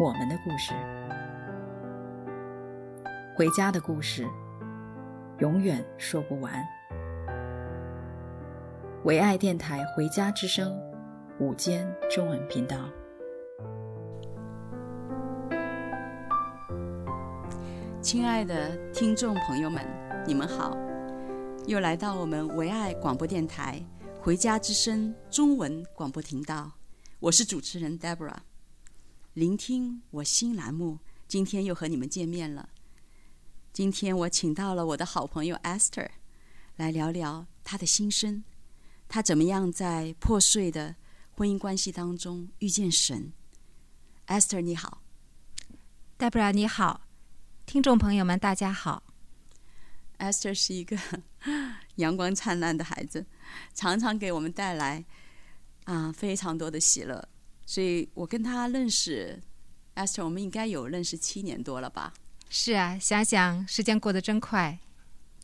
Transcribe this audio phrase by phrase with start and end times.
[0.00, 0.72] 我们的故事，
[3.36, 4.24] 回家的故事，
[5.38, 6.64] 永远说不完。
[9.02, 10.70] 唯爱电台《回家之声》
[11.44, 12.76] 午间中文频道，
[18.00, 19.84] 亲爱的听众朋友们，
[20.24, 20.78] 你们好，
[21.66, 23.84] 又来到我们唯爱广播电台。
[24.20, 26.70] 回家之声中文广播频道，
[27.18, 28.47] 我是主持人 Deborah。
[29.38, 32.70] 聆听我心栏目，今天又和你们见面了。
[33.72, 36.08] 今天我请到了我的好朋友 Esther，
[36.74, 38.42] 来聊聊她的心声，
[39.06, 40.96] 她怎么样在破碎的
[41.30, 43.32] 婚姻关系当中遇见神。
[44.26, 45.04] Esther 你好
[46.18, 47.02] ，Deborah 你好，
[47.64, 49.04] 听众朋友们大家好。
[50.18, 50.98] Esther 是一个
[51.94, 53.24] 阳光灿烂的孩子。
[53.72, 55.04] 常常给我们带来
[55.84, 57.28] 啊非常多的喜乐，
[57.68, 59.38] 所以我跟他认识
[59.94, 62.14] ，Esther，我们应该有认识七年多了吧？
[62.48, 64.78] 是啊，想想时间过得真快，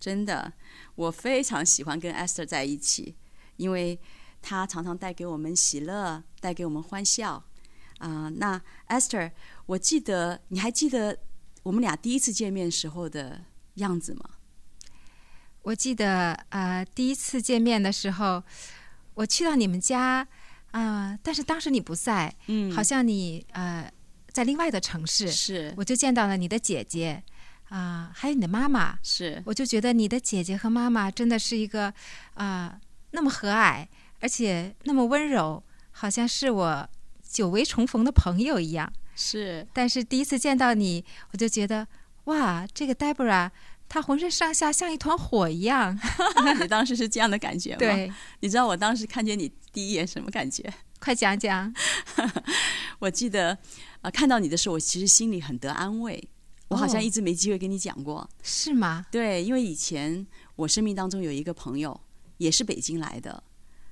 [0.00, 0.50] 真的，
[0.94, 3.14] 我非常喜欢跟 Esther 在一起，
[3.58, 4.00] 因为
[4.40, 7.44] 她常常带给我们喜乐，带给我们欢笑
[7.98, 8.30] 啊。
[8.30, 8.58] 那
[8.88, 9.30] Esther，
[9.66, 11.18] 我记得你还记得
[11.62, 14.30] 我们俩第一次见面时候的样子吗？
[15.60, 18.42] 我记得，呃，第一次见面的时候，
[19.12, 20.26] 我去到你们家，
[20.74, 23.88] 啊、呃，但是当时你不在，嗯，好像你呃
[24.32, 27.22] 在另外的城市，是，我就见到了你的姐姐，
[27.68, 31.86] 啊、呃，还有你的妈妈，是，我就觉得你的姐姐和妈妈真的是一个
[32.34, 32.80] 啊、呃、
[33.12, 33.86] 那么和蔼，
[34.18, 36.88] 而且那么温柔，好像是我
[37.22, 39.64] 久违重逢的朋友一样，是。
[39.72, 41.86] 但是第一次见到你，我就觉得
[42.24, 43.52] 哇，这个 Deborah。
[43.94, 45.96] 他浑身上下像一团火一样，
[46.60, 47.78] 你当时是这样的感觉吗？
[47.78, 50.68] 对，你知道我当时看见你第一眼什么感觉？
[50.98, 51.72] 快讲讲。
[52.98, 53.58] 我记得啊、
[54.02, 56.28] 呃，看到你的时候，我其实心里很得安慰。
[56.66, 59.06] 我好像一直没机会跟你讲过，哦、是吗？
[59.12, 60.26] 对，因为以前
[60.56, 62.00] 我生命当中有一个朋友，
[62.38, 63.44] 也是北京来的。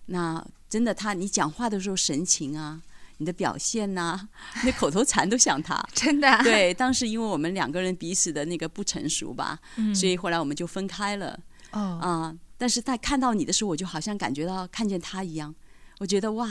[0.06, 2.82] 那真的他，你讲话的时候神情啊。
[3.22, 4.28] 你的表现呐、啊，
[4.66, 6.42] 那口头禅都像他， 真的。
[6.42, 11.38] 对，当时因为我们两个人彼此的那个不成熟吧，嗯、所以后来我们就分开了。
[11.70, 15.54] 哦，啊、呃，但是在看到你的时候，我就好像感觉到看见他一样。
[16.00, 16.48] 我觉得哇，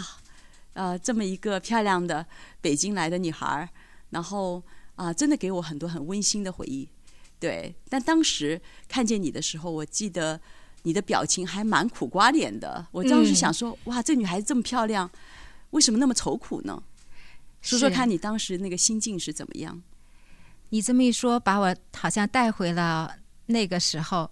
[0.73, 2.25] 呃，这么一个漂亮的
[2.61, 3.69] 北京来的女孩，
[4.11, 4.63] 然后
[4.95, 6.87] 啊、呃，真的给我很多很温馨的回忆。
[7.37, 10.39] 对，但当时看见你的时候，我记得
[10.83, 12.87] 你的表情还蛮苦瓜脸的。
[12.91, 15.09] 我当时想说，嗯、哇，这女孩子这么漂亮。
[15.71, 16.81] 为什么那么愁苦呢？
[17.61, 19.81] 说说看你当时那个心境是怎么样？
[20.69, 23.17] 你这么一说，把我好像带回了
[23.47, 24.31] 那个时候。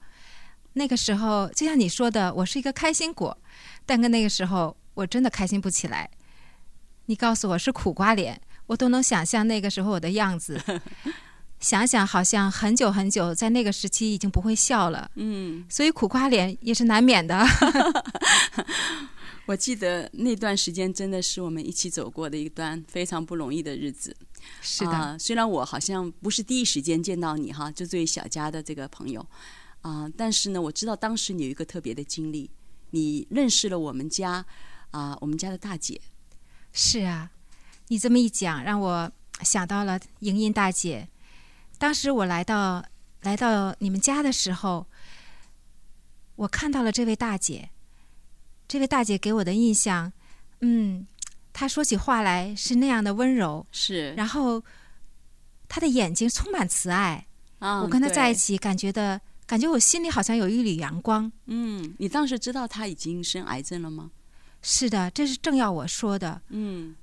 [0.74, 3.36] 那个时候，就像你说的，我是一个开心果，
[3.86, 6.10] 但跟那个时候，我真的开心不起来。
[7.08, 10.62] 你告诉我是苦瓜脸，我都能想象那个时候我的样子。
[11.60, 15.10] 想想好像很久很久，在那个时期已经不会笑了。
[15.16, 17.44] 嗯，所以苦瓜脸也是难免的。
[19.50, 24.16] 我记得那段时间真的是我们一起走过的一段非常不容易的日子。
[24.62, 29.20] 是的，呃、虽然我好像不是第一时间见到你哈，就作为小家的这个朋友
[29.82, 32.48] 啊、呃，但是呢，我知道当时你有一个特别的经历，
[32.92, 34.34] 你认识了我们家
[34.92, 36.00] 啊、呃，我们家的大姐。
[36.72, 37.32] 是啊，
[37.88, 41.10] 你这么一讲，让我想到了莹莹大姐。
[41.80, 42.86] 当时我来到
[43.22, 44.86] 来到你们家的时候，
[46.36, 47.72] 我看到了这位大姐。
[48.70, 50.14] 这位大姐给我的印象，
[50.62, 51.08] 嗯，
[51.52, 54.14] 她说起话来是那样的温柔，是。
[54.14, 54.64] 然后
[55.68, 57.26] 她的眼睛充满慈爱，
[57.58, 61.32] 嗯，我跟她在一起，感觉的，感觉我心里好像有一缕阳光。
[61.48, 64.12] 嗯，你当时知道她已经生癌症了吗？
[64.62, 66.40] 是的，这是正要我说的。
[66.50, 66.96] 嗯，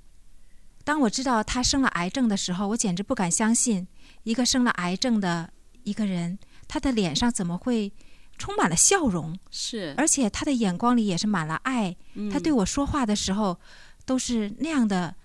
[0.85, 3.85] 当我知道她生了癌症的时候，我简直不敢相信，
[4.23, 5.51] 一个生了癌症的
[5.83, 7.91] 一个人，她的脸上怎么会？
[8.37, 11.95] 充满了笑容，是，而且他的眼光里也是满了爱。
[12.13, 13.59] 嗯、他对我说话的时候，
[14.05, 15.15] 都是那样的，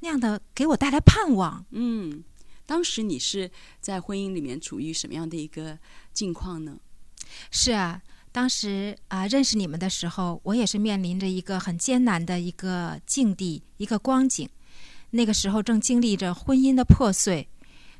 [0.00, 1.64] 那样的给我带来盼望。
[1.70, 2.22] 嗯，
[2.64, 5.78] 当时你是在婚姻里面处于什么样的一个
[6.12, 6.78] 境况呢？
[7.50, 14.48] 是啊，当时啊、呃、认识你们的时候，我也是面临着一个很艰难的一个境地，一个光景。
[15.10, 17.48] 那个时候正经历着婚姻的破碎，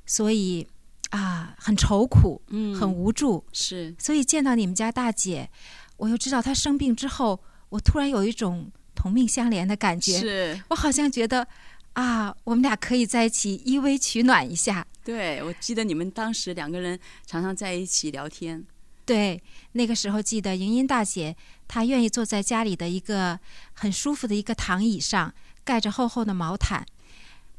[0.05, 0.67] 所以
[1.15, 3.45] 啊，很愁苦，嗯，很无助。
[3.53, 5.49] 是，所以见到你们家大姐，
[5.97, 10.19] 我又知道她生病之后，我突然有一种同命相连的感觉。
[10.19, 11.47] 是，我好像觉得
[11.93, 14.85] 啊，我们俩可以在一起依偎取暖一下。
[15.05, 18.65] 对，我记得你们当时两个人常常在一起聊天。
[19.07, 19.41] 对，
[19.73, 21.37] 那个时候记得莹莹大姐，
[21.69, 23.39] 她愿意坐在家里的一个
[23.73, 25.33] 很舒服的一个躺椅上，
[25.63, 26.85] 盖着厚厚的毛毯。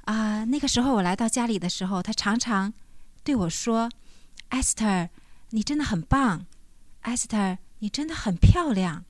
[0.01, 2.73] 啊，那个时候我来到家里的时候，她常常
[3.25, 3.89] 对我说
[4.51, 5.09] ：“Esther，
[5.49, 6.45] 你真的很棒
[7.03, 9.03] ，Esther，你真的很漂亮。”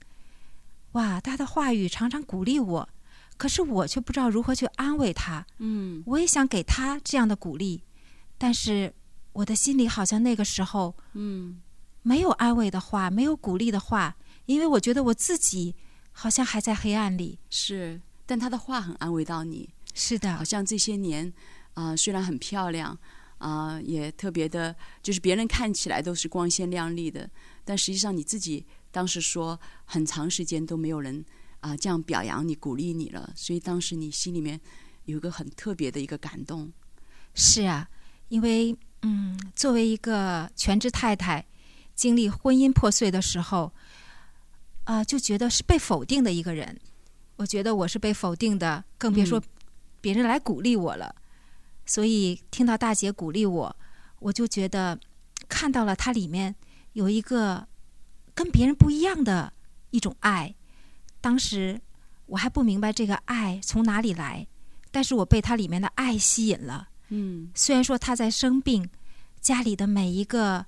[0.93, 2.89] 哇，他的话语常常鼓励我，
[3.35, 5.45] 可是我却不知道如何去安慰他。
[5.57, 7.83] 嗯，我也想给他这样的鼓励，
[8.37, 8.93] 但是
[9.33, 11.61] 我的心里好像那个时候，嗯。
[12.07, 14.15] 没有安慰的话，没有鼓励的话，
[14.45, 15.75] 因为我觉得我自己
[16.11, 17.39] 好像还在黑暗里。
[17.49, 19.71] 是，但他的话很安慰到你。
[19.95, 21.33] 是的，好像这些年
[21.73, 22.95] 啊、呃，虽然很漂亮
[23.37, 27.29] 啊、呃，也特别的，就是别人看起来都是光鲜亮丽的，
[27.63, 31.23] 但实际上你自己当时说很长时间都没有人
[31.59, 34.59] 啊、呃、这样表扬你、鼓励你了，所以当时你心里面
[35.05, 36.71] 有一个很特别的一个感动。
[37.33, 37.89] 是啊，
[38.29, 41.45] 因为嗯，作为一个全职太太。
[41.95, 43.71] 经历婚姻破碎的时候，
[44.83, 46.77] 啊、呃，就觉得是被否定的一个人。
[47.37, 49.41] 我觉得我是被否定的，更别说
[50.01, 51.15] 别人来鼓励我了。
[51.17, 51.23] 嗯、
[51.85, 53.75] 所以听到大姐鼓励我，
[54.19, 54.99] 我就觉得
[55.47, 56.55] 看到了她里面
[56.93, 57.67] 有一个
[58.33, 59.53] 跟别人不一样的
[59.91, 60.55] 一种爱。
[61.21, 61.79] 当时
[62.25, 64.47] 我还不明白这个爱从哪里来，
[64.91, 66.89] 但是我被她里面的爱吸引了。
[67.09, 68.89] 嗯，虽然说她在生病，
[69.41, 70.65] 家里的每一个。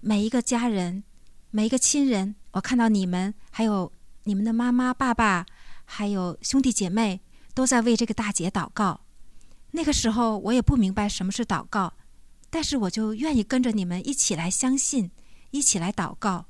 [0.00, 1.02] 每一个家人，
[1.50, 5.44] 每一个亲人，我看到你们，还有你们的妈妈、爸爸，
[5.84, 7.20] 还有兄弟姐妹，
[7.52, 9.00] 都在为这个大姐祷告。
[9.70, 11.92] 那个时候，我也不明白什么是祷告，
[12.50, 15.10] 但是我就愿意跟着你们一起来相信，
[15.50, 16.46] 一起来祷告。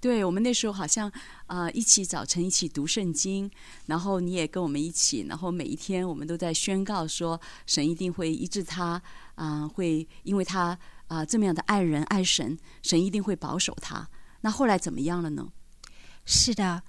[0.00, 1.08] 对，我们那时候好像
[1.46, 3.50] 啊、呃，一起早晨一起读圣经，
[3.86, 9.00] 然后你也跟我们一起，然后每一天我们都在宣告说，神一定会医治他
[9.34, 10.78] 啊、呃，会因为他。
[11.08, 14.08] 啊，这么样的爱人爱神，神一定会保守他。
[14.40, 15.52] 那后来怎么样了呢？
[16.24, 16.84] 是的，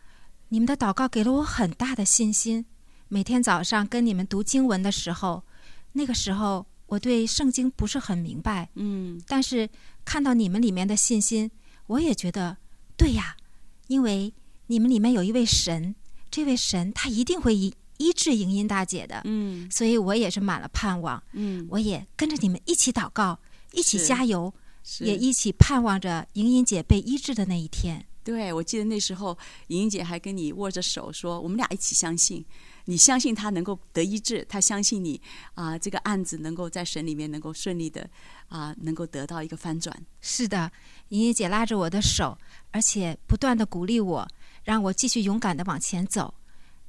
[0.48, 2.66] 你们的祷告给了我很大的信心。
[3.14, 5.44] 每天早上跟你们读经文的时候，
[5.92, 9.70] 那个时候我对圣经不是很明白，嗯，但是
[10.04, 11.52] 看到你们里面的信心，
[11.86, 12.58] 我也觉得
[12.98, 13.38] 对呀，
[13.86, 14.34] 因为
[14.66, 15.94] 你们里面有一位神，
[16.32, 23.38] 这位神他一定会医医治莹莹大姐的，嗯，所以我也是满了盼望，嗯，我也跟着你们一起祷告。
[23.74, 24.54] 一起加油，
[25.00, 28.06] 也一起盼望着莹莹姐被医治的那一天。
[28.24, 29.36] 对，我记得那时候
[29.68, 32.46] 莹莹姐还跟你握着手说：“我们俩一起相信，
[32.86, 35.22] 你相信他能够得医治，他相信你
[35.54, 38.02] 啊、呃，这个案子能够在神里面能够顺利的
[38.48, 40.72] 啊、呃，能够得到一个翻转。”是的，
[41.10, 42.38] 莹莹姐拉着我的手，
[42.72, 44.28] 而且不断的鼓励我，
[44.64, 46.34] 让我继续勇敢的往前走，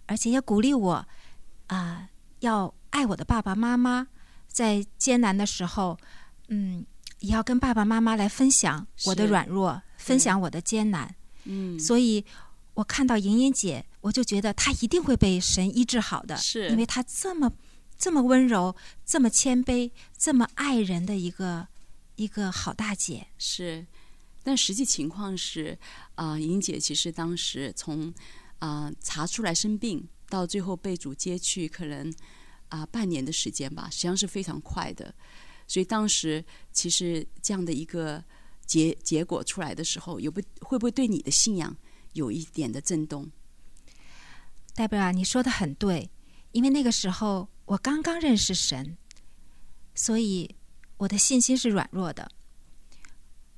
[0.06, 1.08] 而且也鼓励我啊、
[1.68, 2.08] 呃，
[2.40, 4.08] 要爱我的爸爸妈妈，
[4.46, 5.98] 在艰难的时候。
[6.48, 6.84] 嗯，
[7.20, 11.14] 也要跟爸爸妈妈来分享我的软弱，分享我的艰难。
[11.44, 12.22] 嗯，所以
[12.74, 17.50] 我看到莹莹姐，我就觉得她一定会被神医治好的，是因为她这么
[17.96, 21.66] 这么温柔，这么谦卑，这么爱人的一个
[22.16, 23.26] 一个好大姐。
[23.38, 23.86] 是，
[24.42, 25.78] 但实际情况是，
[26.16, 28.12] 啊、呃，莹姐其实当时从
[28.58, 32.10] 啊、呃、查出来生病，到最后被主接去，可能
[32.68, 35.14] 啊、呃、半年的时间吧，实际上是非常快的。
[35.66, 36.44] 所以当时
[36.74, 38.22] 其实这样的一个
[38.66, 41.74] 结结果出来的时候，有不会不会对你的信仰
[42.12, 43.26] 有一点的震动？
[44.74, 46.10] 代表啊，你说的很对，
[46.52, 48.96] 因为那个时候我刚刚认识神，
[49.94, 50.54] 所以
[50.98, 52.30] 我的信心是软弱的。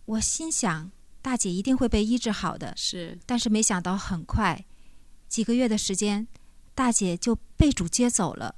[0.05, 0.93] 我心想
[1.23, 4.65] 大姐一定会被医治好的，是，但是没想到很快
[5.29, 6.29] 几个月的时间，
[6.75, 8.55] 大姐就被主接走了，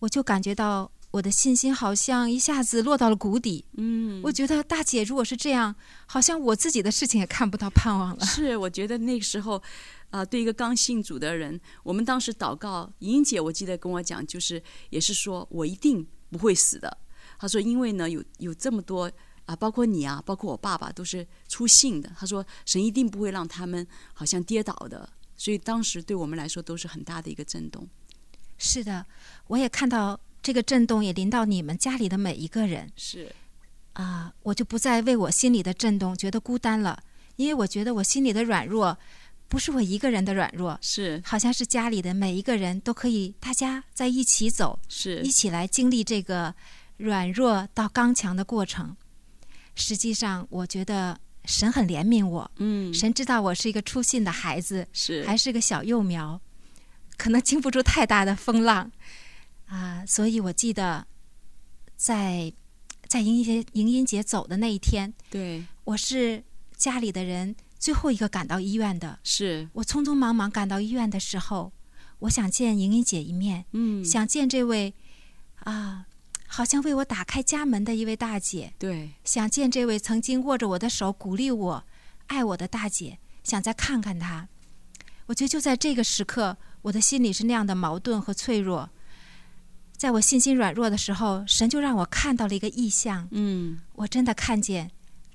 [0.00, 0.90] 我就感觉到。
[1.12, 3.64] 我的信心好像一下子落到了谷底。
[3.78, 5.74] 嗯，我觉得大姐如果是这样，
[6.04, 8.26] 好像我自己的事情也看不到盼望了。
[8.26, 9.62] 是，我觉得那个时候，
[10.10, 16.98] 啊、呃，对一个刚信主的人，我们当时祷告，莹姐我记得跟我讲，就是也是说我一定不会死的。
[17.38, 19.10] 她说，因为呢，有有这么多
[19.44, 22.10] 啊，包括你啊，包括我爸爸都是出信的。
[22.18, 25.08] 她说，神一定不会让他们好像跌倒的。
[25.36, 27.88] 所以当时对我们来说都是很大的一个震动。
[28.58, 29.06] 是的，
[29.48, 30.20] 我也看到。
[30.42, 33.34] 这个震动也临到你们家里的每一个人，是
[33.94, 37.02] 啊、呃，我就不再为我心里的震动觉得孤单了，
[37.34, 38.96] 因为我觉得我心里的软弱
[39.48, 41.22] 不是我一个人的软弱，是。
[41.24, 45.20] 好像是家里的每一个人都可以，大家在一起走，是。
[45.22, 46.54] 一起来经历这个
[46.96, 48.96] 软弱到刚强的过程。
[49.76, 55.24] 实际上，我觉得神很怜悯我，嗯，神知道我是一个出信的孩子，是。
[55.24, 56.40] 还是个小幼苗，
[57.16, 58.90] 可能经不住太大的风浪。
[59.66, 61.06] 啊、呃，所以我记得
[61.96, 62.52] 在
[63.06, 66.42] 在迎音节迎音节走的那一天，对，我是
[66.76, 67.54] 家里的人。
[67.78, 69.18] 最后一个赶到医院的。
[69.22, 69.68] 是。
[69.74, 71.72] 我，匆匆忙忙赶到医院的时候，
[72.20, 74.94] 我想见莹莹姐一面，嗯，想见这位
[75.64, 76.06] 啊，
[76.46, 81.84] 好像为我打开家门的一位大姐，对，想见这位曾经握着我的手鼓励我、
[82.28, 84.48] 爱我的大姐，想再看看她。
[85.26, 88.88] 我觉得就在这个时刻，我的心里是那样的矛盾和脆弱。
[89.96, 94.90] 在我信心软弱的时候，神就让我看到了一个异象，嗯，我真的看见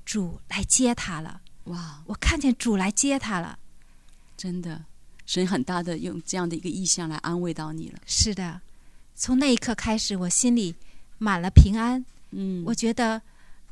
[0.05, 1.41] 主来接他了。
[1.71, 2.03] 哇！
[2.05, 3.57] 我看见主来接他了，
[4.37, 4.83] 真的，
[5.25, 7.99] 神很大的用这样的一个意象来安慰到你了。
[8.05, 8.61] 是的，
[9.15, 10.75] 从那一刻开始，我心里
[11.17, 12.03] 满了平安。
[12.31, 13.21] 嗯，我觉得，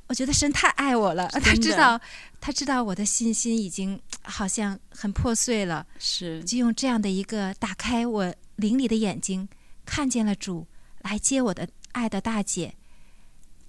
[0.08, 2.00] 我觉得神太爱我了，他知道，
[2.40, 5.86] 他知道我的信心已经好像很破碎了。
[5.98, 9.48] 是，就用这样的一个打开我灵里的眼睛，
[9.86, 10.66] 看见了主
[11.02, 12.76] 来接我的爱的大姐。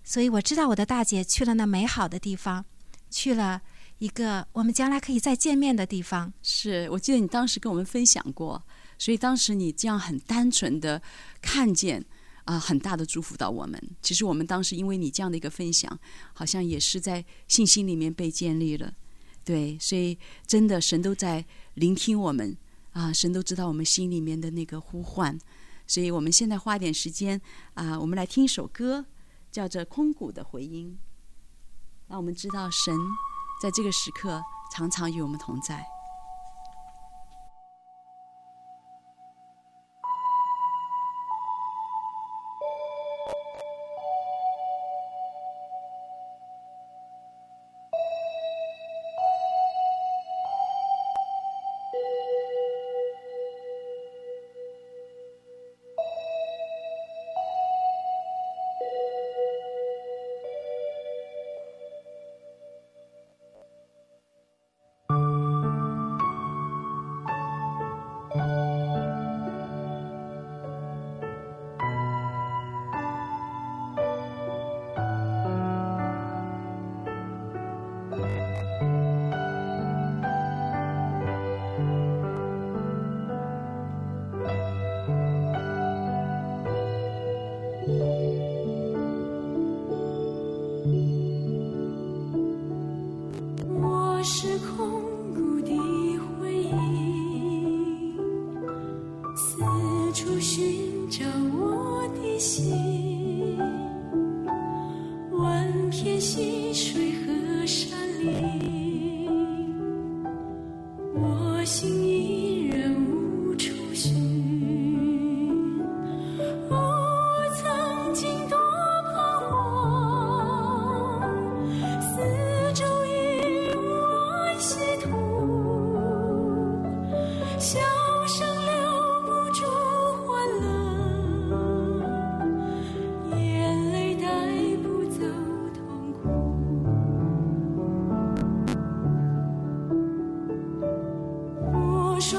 [0.04, 2.64] 所以我知道我的大姐去了那美好的地方，
[3.10, 3.62] 去了。
[4.00, 6.32] 一个我们将来可以再见面的地方。
[6.42, 8.60] 是，我记得你当时跟我们分享过，
[8.98, 11.00] 所以当时你这样很单纯的
[11.42, 12.02] 看见
[12.46, 13.78] 啊、很大的祝福到我们。
[14.00, 15.96] 其实我们当时因为你这样的一个分享，
[16.32, 18.90] 好像也是在信心里面被建立了。
[19.44, 22.56] 对，所以真的神都在聆听我们
[22.92, 25.38] 啊、神都知道我们心里面的那个呼唤。
[25.86, 27.38] 所以我们现在花点时间
[27.74, 29.04] 啊、我们来听一首歌，
[29.52, 30.98] 叫做《空谷的回音》，
[32.08, 32.94] 让我们知道神。
[33.60, 35.86] 在这个时刻，常常与我们同在。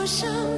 [0.01, 0.50] 多少？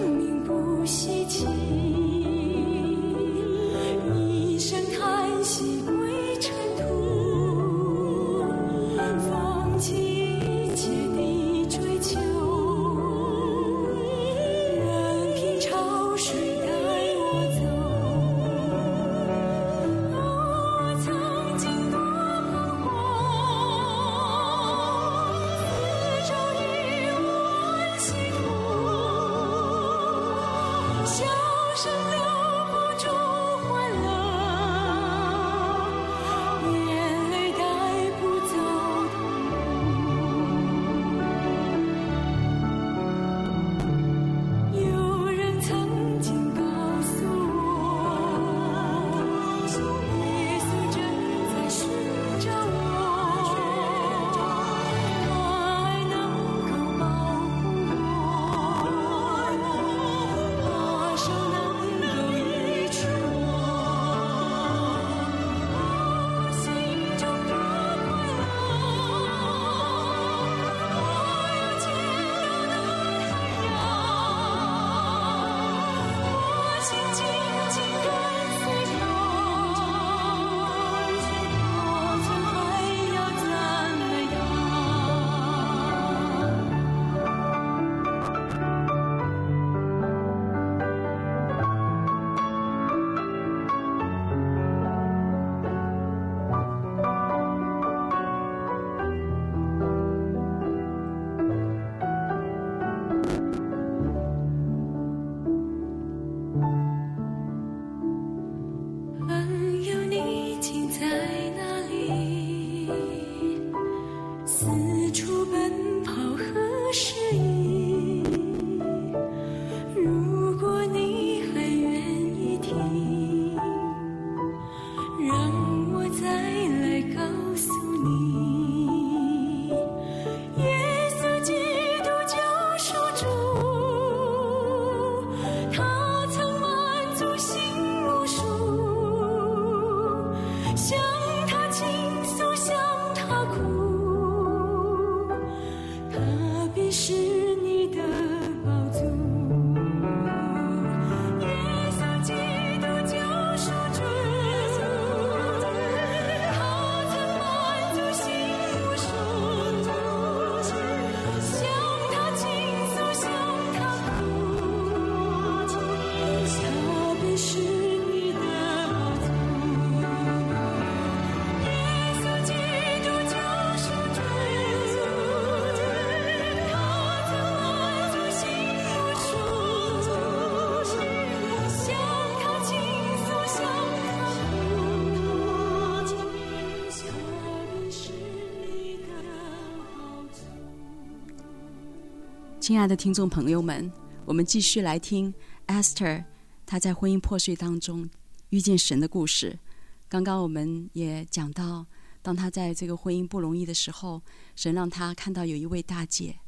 [192.63, 193.91] 亲爱的听众朋友们，
[194.23, 195.34] 我们继续来听
[195.67, 196.23] Esther
[196.65, 198.10] 她在婚姻破碎当中
[198.52, 199.60] 遇见神的故事。
[200.08, 201.86] 刚刚我们也讲到，
[202.21, 204.21] 当她在这个婚姻不容易的时候，
[204.56, 206.39] 神让她看到有一位大姐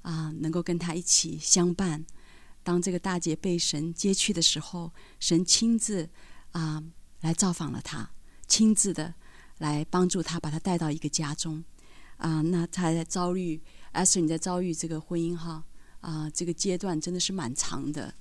[0.00, 2.02] 啊，能够跟她一起相伴。
[2.62, 6.08] 当这个大姐被神接去的时候，神亲自
[6.52, 6.82] 啊
[7.20, 8.10] 来造访了她，
[8.46, 9.12] 亲自的
[9.58, 11.62] 来帮助她，把她带到一个家中。
[12.16, 13.60] 啊，那她在遭遇
[13.98, 15.64] Esther，你在遭遇这个婚姻哈
[16.00, 18.14] 啊，这个阶段真的是蛮长的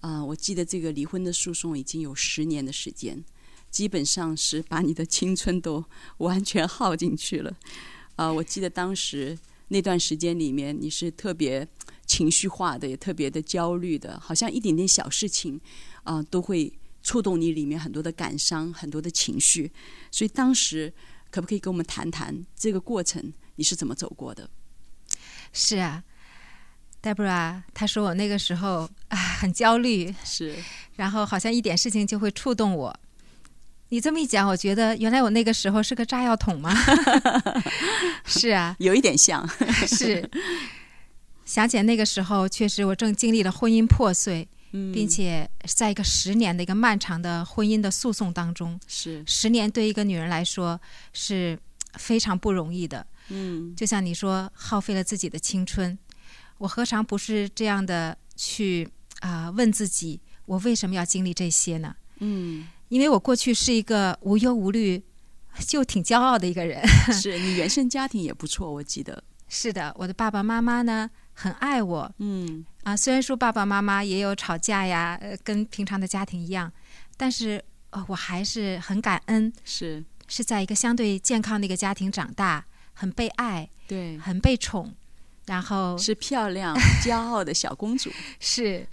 [0.00, 0.24] 啊。
[0.24, 3.22] 我记得这个离婚的诉讼已经有十年的时间，
[3.70, 5.84] 基本上是把你的青春都
[6.18, 7.54] 完全耗进去了。
[8.16, 9.38] 啊，我记得当时
[9.68, 11.68] 那段时间里面，你是特别
[12.06, 15.60] 情绪化的，也特别的焦虑的，好像一点点小事情
[16.04, 19.70] 啊都会触动你里面很多的感伤、很多的情绪，
[20.10, 20.92] 所以当时。
[21.30, 23.30] 可不可以跟我们谈谈这个过程？
[23.56, 24.48] 你是怎么走过的？
[25.52, 26.02] 是啊
[27.02, 30.56] ，Deborah，他说我那个时候啊很焦虑，是，
[30.96, 32.98] 然后好像一点事情就会触动我。
[33.88, 36.74] 你这么一讲，我觉得原来我那个时候是个炸药桶吗？
[38.26, 39.48] 是啊，有一点像
[39.86, 40.28] 是。
[41.44, 44.48] 想起来那个时候，确实我正经历了婚姻破碎。
[44.92, 50.78] 并且在一个十年的一个漫长的婚姻的诉讼当中，是十年对一个女人来说
[51.14, 51.58] 是
[51.94, 53.06] 非常不容易的。
[53.28, 55.96] 嗯，就像你说，耗费了自己的青春，
[56.58, 58.88] 我何尝不是这样的去
[59.20, 61.94] 啊、呃、问自己，我为什么要经历这些呢？
[62.18, 65.02] 嗯，因为我过去是一个无忧无虑
[65.66, 66.86] 就挺骄傲的一个人。
[67.12, 69.22] 是你原生家庭也不错，我记得。
[69.48, 72.14] 是的，我的爸爸妈妈呢很爱我。
[72.18, 72.64] 嗯。
[72.84, 76.72] 啊，虽然说爸爸妈妈也有吵架呀，呃，跟平常的家庭一样，
[77.18, 82.64] 但是呃，我还是很感恩，是是在一个相对健康的一个家庭长大，
[82.98, 84.92] 很被爱，对，很被宠，
[85.46, 88.84] 然后是漂亮、 骄傲的小公主，是，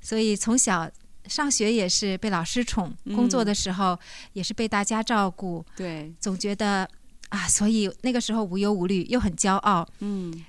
[0.00, 0.90] 所以从小
[1.26, 3.98] 上学也是被老师宠，工作的时候
[4.32, 6.88] 也是被大家照顾，对、嗯，总觉得
[7.28, 10.44] 啊，所以那个时候无忧无虑，又很骄傲，嗯。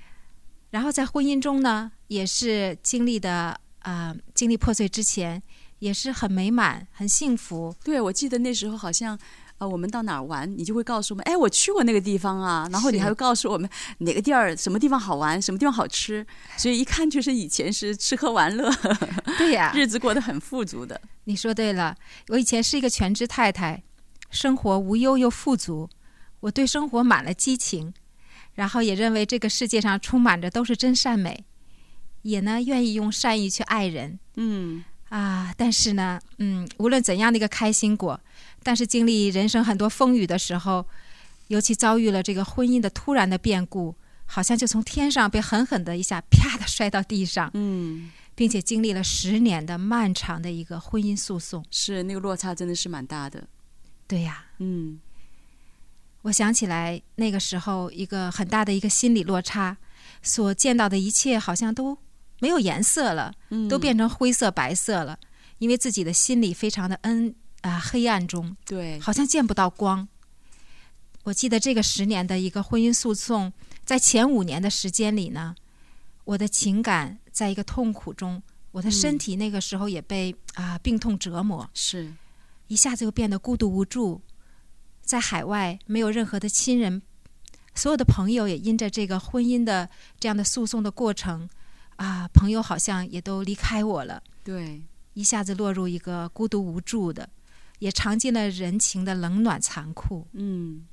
[0.70, 3.48] 然后在婚姻中呢，也是经历的
[3.80, 5.42] 啊、呃，经历破碎之前，
[5.80, 7.76] 也是很美满、很幸福。
[7.84, 9.18] 对，我记得那时候好像，
[9.62, 16.26] 呃，我们到哪儿玩，你就会告诉我们，哎，我去过那个地方啊，然后你还会告诉我们哪个地儿、什么地方好玩、什么地方好吃。
[16.58, 18.68] 所以一看就是以前是吃喝玩乐，
[19.38, 21.00] 对呀， 日子过得很富足的。
[21.24, 21.96] 你说对了，
[22.30, 23.84] 我以前是一个全职太太，
[24.30, 25.88] 生活无忧又富足，
[26.40, 27.94] 我对生活满了激情。
[28.54, 31.44] 然后也认为这个世界上充满着都是真善美，
[32.22, 34.18] 也呢愿意用善意去爱人。
[34.34, 38.18] 嗯啊，但是呢，嗯，无论怎样的一个开心果，
[38.62, 40.86] 但是经历人生很多风雨的时候，
[41.48, 43.94] 尤其遭遇了这个婚姻的突然的变故，
[44.26, 47.50] 好像就从天上被狠狠的一下啪的摔到地上。
[47.54, 53.46] 嗯，并且经历了十年的漫长的一个婚姻诉讼，是那个落差真的是蛮大的。
[54.06, 55.00] 对呀，嗯。
[56.22, 59.76] 我想起来那个时候，一个很大的一个心理落差，
[60.22, 61.98] 所见到的一切好像都
[62.38, 63.34] 没有颜色了，
[63.68, 65.18] 都变成灰色、白色了，
[65.58, 70.06] 因为自己的心里非常的恩啊黑暗中，对，好像见不到光。
[71.24, 73.52] 我记得这个十年的一个婚姻诉讼，
[73.84, 75.54] 在前五年的时间里呢，
[76.24, 82.12] 我的情感在一个痛苦中，我的身体那个时候也被啊病痛折磨，是
[82.66, 84.20] 一下子又变得孤独无助。
[85.00, 87.02] 在海外没有任何的亲人，
[87.74, 91.48] 所有的朋友也因着这个婚姻的这样的诉讼的过程，
[91.96, 94.22] 啊，朋友好像也都离开我了。
[94.42, 94.82] 对，
[95.14, 97.28] 一下子落入一个孤独无助的，
[97.82, 100.28] 也尝尽了人情的冷暖残酷。
[100.34, 100.86] 嗯，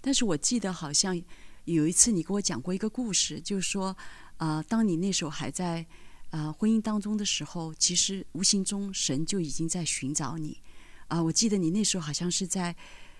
[0.00, 1.20] 但是我记得好像
[1.64, 3.88] 有一次你给我讲过一个故事，就是说，
[4.36, 5.84] 啊、呃，当你那时候还在
[6.30, 10.62] 啊、呃、婚姻当中的时候，其实无形中神就已经在寻找你。
[11.08, 12.74] 啊、呃，我记得你那时候好像是在。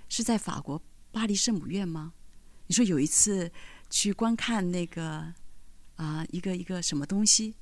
[0.08, 2.12] 是在法国巴黎圣母院吗？
[2.68, 3.50] 你说有一次
[3.90, 5.04] 去观看那个
[5.96, 7.56] 啊、呃，一个一个什么东西？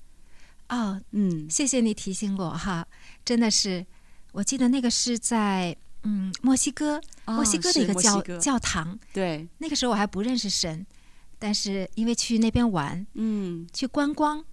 [0.69, 2.87] 哦，嗯，谢谢你提醒我哈，
[3.25, 3.87] 真的是，
[4.35, 8.99] 我记得那个是在嗯墨西哥，哦、墨西哥的一个教教堂。
[9.13, 10.85] 对，那个时候我还不认识神，
[11.39, 14.45] 但是因为去那边玩，嗯，去观光，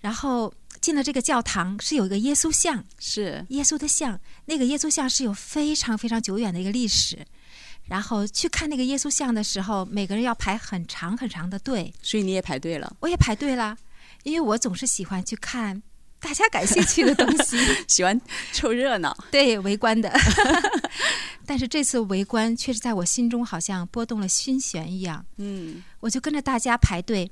[0.00, 0.52] 然后。
[0.80, 4.20] 进了这个教堂是有一个耶稣像，是耶稣的像。
[4.44, 7.24] 那个耶稣像是有非常非常久远的一个历史。
[7.86, 11.90] 然后去看那个耶稣像的时候，每个人要排很长很长的队。
[12.02, 12.94] 所以你也排队了？
[13.00, 13.74] 我也排队了，
[14.24, 15.82] 因为我总是喜欢去看
[16.24, 18.18] 大家感兴趣的东西， 喜欢
[18.50, 20.10] 凑热闹， 对，围观的。
[21.44, 25.22] 但是这次围观却是在我心中好像拨动了心弦一样。
[25.36, 27.30] 嗯，我就跟着大家排队。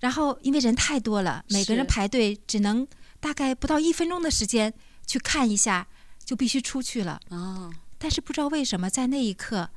[0.00, 2.84] 然后因为人太多了，每个人排队只能
[3.20, 4.74] 大概不到一分钟的时间
[5.06, 5.86] 去看一下，
[6.24, 7.20] 就必须出去了。
[7.28, 9.70] 哦，但是不知道为什么，在那一刻，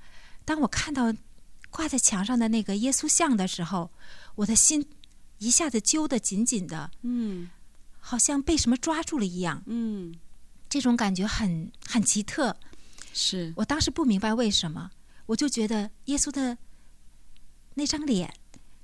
[0.43, 1.13] 当我看到
[1.69, 3.91] 挂在墙上的那个耶稣像的时候，
[4.33, 4.89] 我的心
[5.37, 7.51] 一下子揪得紧紧的，嗯，
[8.07, 9.63] 好像被什么抓住了一样。
[9.65, 10.13] 嗯，
[10.69, 12.55] 这种感觉很很奇特。
[13.13, 14.91] 是我当时不明白为什么，
[15.25, 16.55] 我就觉得耶稣的
[17.73, 18.31] 那张脸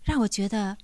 [0.02, 0.76] 让我觉得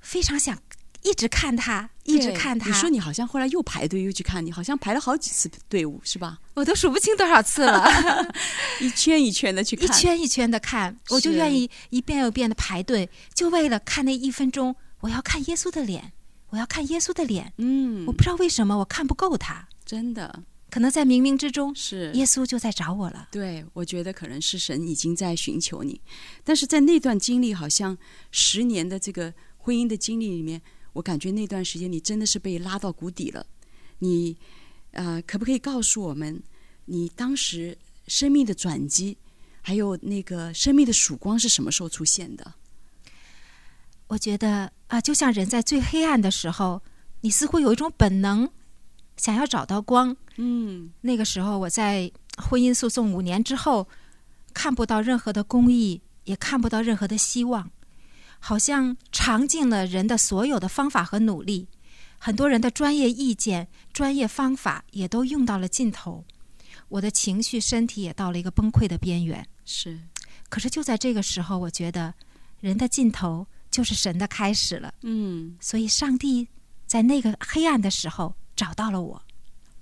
[0.00, 0.58] 非常想
[1.02, 2.66] 一直看他，一直看他。
[2.68, 6.40] 你说你好像后来又排队又去看，你好像排了好几次队伍是吧？
[6.54, 7.86] 我都数不清多少次了，
[8.80, 14.74] 一圈一圈的去看，一圈一圈的看，我就愿意一遍又一遍的排队，就为了看那一分钟。
[15.00, 16.12] 我要看耶稣的脸，
[16.52, 17.50] 我要看耶稣的脸。
[17.56, 20.44] 嗯，我不知道为什么我看不够他，真的。
[20.70, 23.28] 可能在冥冥之中，是耶稣就在找我了。
[23.32, 25.98] 对，我觉得可能是神已经在寻求你，
[26.44, 27.96] 但是在那段经历，好像
[28.30, 30.60] 十年的这个婚姻的经历里面，
[30.92, 33.46] 我感觉那段时间你真的是被拉到谷底了。
[33.98, 34.36] 你，
[34.90, 36.42] 呃，可不可以告诉我们，
[36.84, 37.76] 你当时
[38.08, 39.16] 生命的转机，
[39.62, 42.54] 还有那个生命的曙光是什么时候出现的？
[44.12, 46.82] 我觉得啊，就像人在最黑暗的时候，
[47.22, 48.50] 你似乎有一种本能。
[49.16, 53.88] 想要找到光，嗯，那个时候我在婚姻诉讼五年之后，
[54.52, 57.70] 看不到任何的公益，也看不到任何的希望，
[58.38, 61.68] 好像尝尽了人的所有的方法和努力，
[62.18, 66.24] 很多人的专业意见、专业方法也都用到了尽头，
[66.88, 69.46] 我的情绪、身体也到了一个崩溃的边缘。
[69.64, 70.00] 是，
[70.50, 72.12] 可是就在这个时候，我觉得
[72.60, 74.94] 人的尽头就是神的开始了。
[75.02, 76.46] 嗯，所以上帝
[76.86, 78.36] 在那个黑暗的时候。
[78.54, 79.22] 找到了我，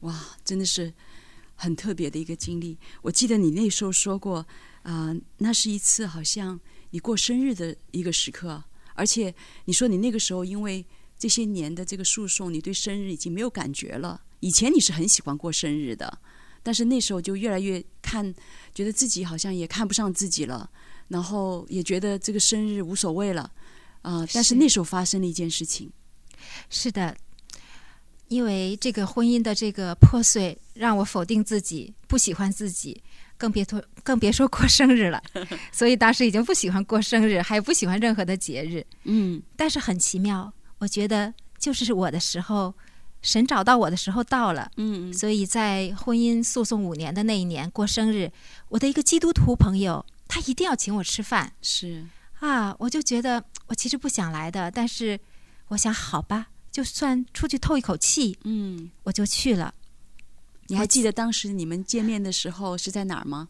[0.01, 0.95] 哇，真的是
[1.57, 2.79] 很特别的一个经历。
[3.03, 4.37] 我记得你那时候说过，
[4.83, 6.59] 啊、呃，那是一次好像
[6.91, 8.63] 你过生日的一个时刻，
[8.95, 10.87] 而且你说你那个时候因为
[11.19, 14.23] 这些年的这个诉讼，你对生日已经没有感觉了。
[14.39, 16.21] 以前你是很喜欢过生日的，
[16.63, 18.33] 但是那时候就越来越看，
[18.73, 20.71] 觉得自己好像也看不上自己了，
[21.09, 23.53] 然后也觉得这个生日无所谓了，
[24.03, 25.91] 啊、呃，但是那时候发生了一件事情，
[26.69, 27.17] 是的。
[28.29, 33.03] 因为这个婚姻的这个破碎，让我否定自己，不喜欢自己，
[33.37, 35.21] 更别说更别说过生日了。
[35.73, 38.87] 所以当时已经不喜欢过生日，还不喜欢任何的节日。
[39.03, 42.73] 嗯，但是很奇妙，我觉得就是我的时候，
[43.21, 44.71] 神找到我的时候到了。
[44.77, 48.31] 嗯，所以在婚姻诉讼五年的那一年过生日，
[48.69, 51.53] 我的一个基督徒朋友，他一定要请我吃饭。
[51.63, 52.07] 是
[52.41, 55.19] 啊，我就觉得我其实不想来的，但是
[55.69, 56.49] 我想好吧。
[56.71, 59.75] 就算出去透一口气，嗯，我就去了。
[60.69, 63.49] 你还记得当时你们见面的时候是在哪儿吗？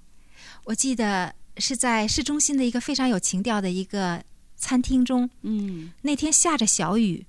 [0.65, 4.25] 我记得是在市中心的一个非常有情调的一个
[4.57, 5.29] 餐厅中。
[5.43, 7.27] 嗯，那天下着小雨，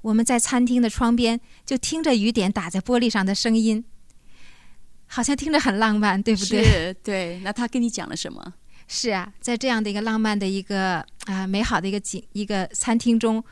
[0.00, 3.84] 我们在餐厅的窗边就听着雨点打在玻璃上的声音，
[5.06, 6.64] 好像听着很浪漫，对不对？
[6.64, 7.38] 是，对。
[7.40, 8.54] 那他跟你讲了什么？
[8.88, 13.44] 是啊，在这样的一个浪漫的一个啊、呃、美好的一个景一个餐厅中，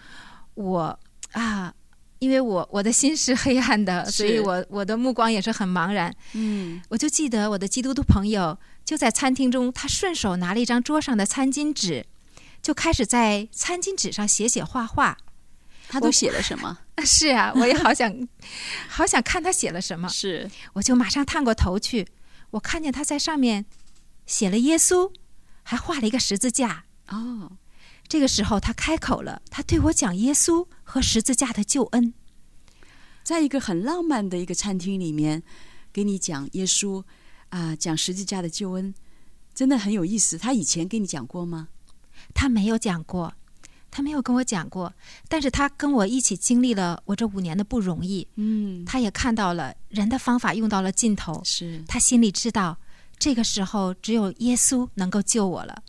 [0.54, 0.98] 我。
[1.32, 1.74] 啊，
[2.20, 6.14] 因为我我的心是黑暗的，所以我我的目光也是很茫然。
[6.34, 12.06] 嗯，我就记得我的基督徒朋友就在餐厅中，他顺手拿了一张桌上的餐巾纸，
[12.62, 15.18] 就开始在餐巾纸上写写画画。
[15.88, 16.78] 他都写了什么？
[17.04, 18.28] 是啊，我也好想
[18.86, 20.08] 好想看他写了什么。
[20.08, 22.06] 是，我就马上探过头去，
[22.50, 23.66] 我看见他在上面
[24.24, 25.10] 写了耶稣，
[25.64, 26.85] 还画了一个十字架。
[27.09, 27.57] 哦。
[28.07, 32.12] 这个时候，他开口了，他对我讲耶稣和十字架的救恩，
[33.22, 35.42] 在一个很浪漫的一个餐厅里面，
[35.90, 37.00] 给你讲耶稣
[37.48, 38.94] 啊、呃，讲十字架的救恩，
[39.55, 40.37] 真的很有意思。
[40.37, 41.68] 他以前跟你讲过吗？
[42.35, 43.33] 他没有讲过，
[43.90, 44.92] 他没有跟我讲过。
[45.27, 52.79] 但是他跟我一起经历了我这五年的不容易，嗯，他也看到了人的方法用到了尽头，是他心里知道
[53.18, 55.83] 这个时候只有耶稣能够救我了，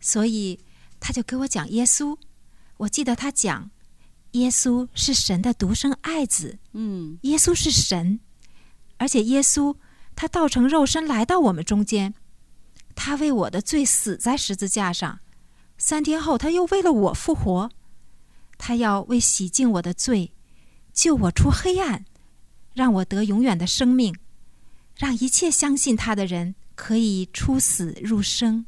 [0.00, 0.60] 所以。
[1.04, 2.16] 他就给我讲耶稣，
[2.76, 3.72] 我记得他讲，
[4.38, 8.20] 耶稣是神的独生爱子，嗯，耶稣是神，
[8.98, 9.74] 而且耶稣
[10.14, 12.14] 他道成肉身来到我们中间，
[12.94, 15.18] 他为我的罪死在十字架上，
[15.76, 17.68] 三天后他又为了我复活，
[18.56, 20.32] 他要为洗净我的罪，
[20.92, 22.04] 救我出黑暗，
[22.74, 24.14] 让我得永远的生命，
[25.02, 28.64] 让一切相信他的人可以出死入生。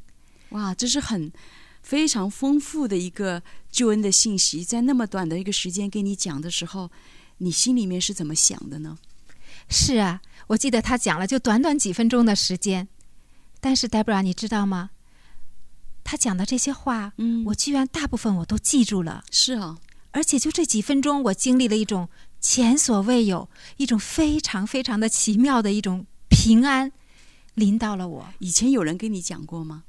[0.49, 1.33] 哇，这是很。
[1.81, 6.91] 非常丰富的一个救恩的信息，在那么短的一个时间给你讲的时候，
[7.37, 8.97] 你心里面是怎么想的呢？
[9.69, 12.89] 是啊，我记得他讲了就短短几分钟的时间，
[13.61, 14.93] 但是 Deborah，你知道吗？
[16.03, 19.23] 他讲的这些话，嗯，我居然大部分我都记住了。
[19.31, 19.77] 是啊，
[20.13, 22.09] 而且就这几分钟，我经历了一种
[22.41, 26.91] 前所未有、一种非常非常的奇妙的一种平安，
[27.55, 28.29] 临到了我。
[28.41, 29.85] 以前有人跟你讲过吗？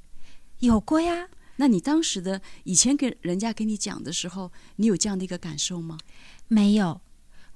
[0.60, 1.28] 有过呀。
[1.56, 5.98] 那你当时的以前跟人家跟你讲的时候，你有这样的一个感受吗？
[6.46, 7.00] 没有，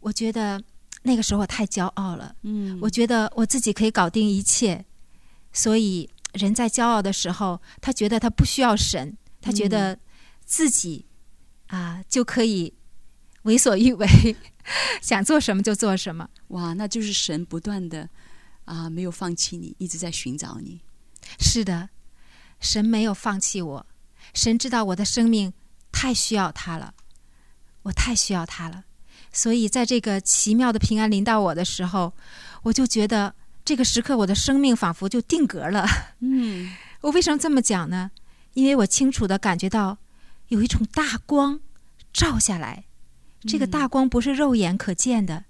[0.01, 0.61] 我觉得
[1.05, 2.35] 那个时候我太骄傲了。
[2.43, 4.85] 嗯，我觉得我自己可以搞定一切，
[5.53, 9.97] 所以人在骄傲的时候，他觉得他不需要神，他觉得
[10.45, 11.07] 自己、
[11.69, 12.75] 嗯、啊就可以
[13.43, 14.07] 为所欲为，
[15.01, 16.29] 想做什么就做什么。
[16.49, 18.09] 哇，那就是神不断的
[18.71, 20.81] 啊没有放弃你，一直在寻找你。
[21.41, 21.91] 是的，
[22.61, 23.87] 神没有放弃我。
[24.33, 25.53] 神知道我的生命
[25.91, 26.95] 太需要他了，
[27.83, 28.85] 我太需要他了，
[29.33, 32.13] 所以在这个奇妙的平安临到我的时候，
[32.63, 35.85] 我就觉得这个时刻我的生命仿佛就定格了。
[36.21, 38.13] 嗯，我为什么这么讲呢？
[38.55, 39.99] 因为我清楚的感觉到
[40.49, 41.61] 有一种大光
[42.13, 42.85] 照下来，
[43.49, 45.45] 这个大光不是肉眼可见的，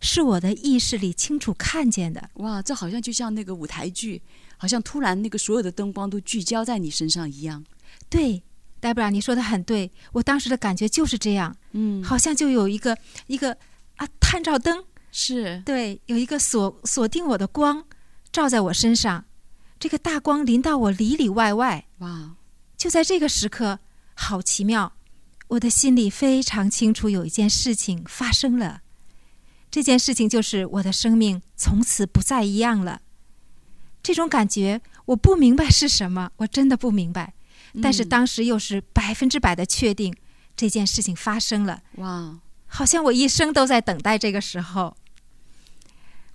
[0.00, 2.30] 是我的意识里清楚看见的。
[2.34, 4.22] 哇，这好像就像那个舞台剧，
[4.56, 7.64] 好像突然那个所有的灯光都聚焦在你身上一样。
[8.08, 8.42] 对，
[8.78, 13.56] 戴布拉，你说的很对，我当时的感觉就是这样，嗯，好像就有一个一个
[13.96, 15.62] 啊探照灯，是。
[15.64, 17.84] 对，有一个锁锁定我的光
[18.30, 19.24] 照在我身上，
[19.80, 22.36] 这个大光临到我里里外外，哇，
[22.76, 23.80] 就在这个时刻，
[24.14, 24.92] 好奇妙，
[25.48, 28.82] 我的心里非常清楚，有一件事情发生了，
[29.76, 33.02] 这件事情就是我的生命从此不再一样了，
[34.02, 37.34] 这种感觉我不明白是什么， 我真的不明白。
[37.82, 40.16] 但是当时又是百分之百的确定
[40.56, 42.40] 这件事情发生了，哇！
[42.64, 44.96] 好像我一生都在等待这个时候，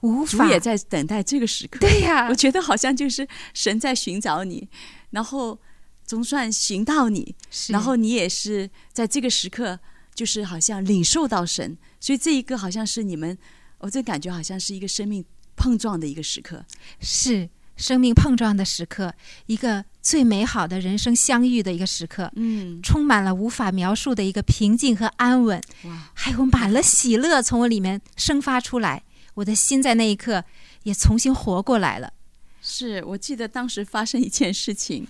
[0.01, 0.45] 无法。
[0.45, 1.79] 主也在等待这个时刻。
[1.79, 4.69] 对呀，我觉得好像就是神在寻找你，
[5.09, 5.59] 然后
[6.05, 7.35] 总算寻到你，
[7.69, 9.79] 然后你也是在这个时刻，
[10.13, 13.37] 就是好像领受到神，所以这一个好像是你们，
[13.79, 15.23] 我这感觉好像是一个生命
[15.55, 16.65] 碰撞的一个时刻，
[16.99, 17.49] 是。
[17.77, 19.11] 生命碰撞的时刻，
[19.47, 29.01] 一个最美好的人生相遇的一个时刻，嗯，充满了无法描述的一个平静和安稳，哇，还有满了喜乐从我里面生发出来，
[29.33, 30.43] 我的心在那一刻
[30.83, 32.13] 也重新活过来了。
[32.61, 35.07] 是，我记得当时发生一件事情，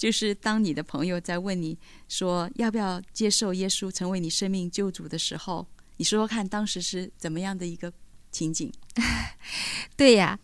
[0.00, 1.76] 就是当你的朋友在问你
[2.08, 5.66] 说要不要接受耶稣成为你生命救主的时候，
[5.98, 7.92] 你说说看，当时是怎么样的一个
[8.32, 8.72] 情景？
[9.98, 10.38] 对呀。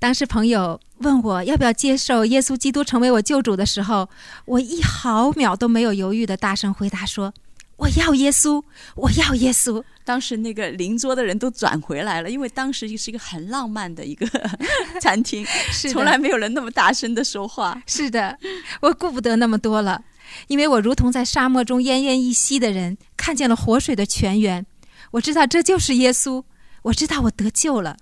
[0.00, 4.08] 当时朋友问我要不要接受耶稣基督成为我救主的时候，
[4.46, 7.32] 我一毫秒都没有犹豫的大声回答说
[7.78, 8.62] ：“我要耶稣，
[8.94, 14.26] 我要耶稣。”当时那个邻桌的人都转回来了，因为当时是一个很浪漫的一个
[15.00, 17.82] 餐厅，是从来没有人那么大声的说话。
[17.86, 18.38] 是的，
[18.80, 20.02] 我顾不得那么多了，
[20.46, 24.64] 因为我如同在沙漠中奄奄一息的人，看见了活水的泉源。
[25.12, 26.44] 我知道这就是耶稣，
[26.82, 27.96] 我知道我得救了。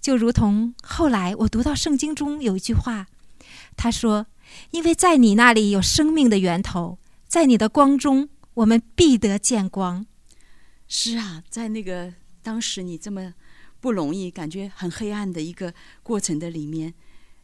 [0.00, 3.06] 就如同后来我读到圣经中有一句话，
[3.76, 4.26] 他说
[4.72, 6.98] ：“因为在你那里有生命的源头，
[7.28, 10.06] 在你的光中，我们必得见光。”
[10.88, 13.34] 是啊，在那个当时你这么
[13.80, 16.94] 不容易、感觉很黑暗的一个过程的里面，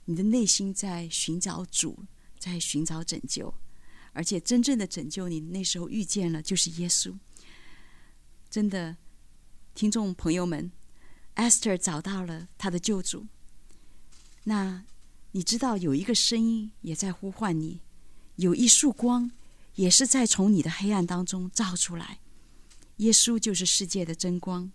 [0.05, 2.05] 你的内心在寻找主，
[2.39, 3.53] 在寻找拯救，
[4.13, 7.15] 而且真正的拯救你那时候遇见了，就是耶稣。
[8.49, 8.97] 真的，
[9.75, 10.71] 听众朋友们。
[11.35, 13.27] Esther 找到了他的救主。
[14.45, 14.85] 那
[15.31, 17.81] 你知道有一个声音也在呼唤你，
[18.37, 19.31] 有一束光
[19.75, 22.21] 也是在从你的黑暗当中照出来。
[22.97, 24.71] 耶稣就是世界的真光。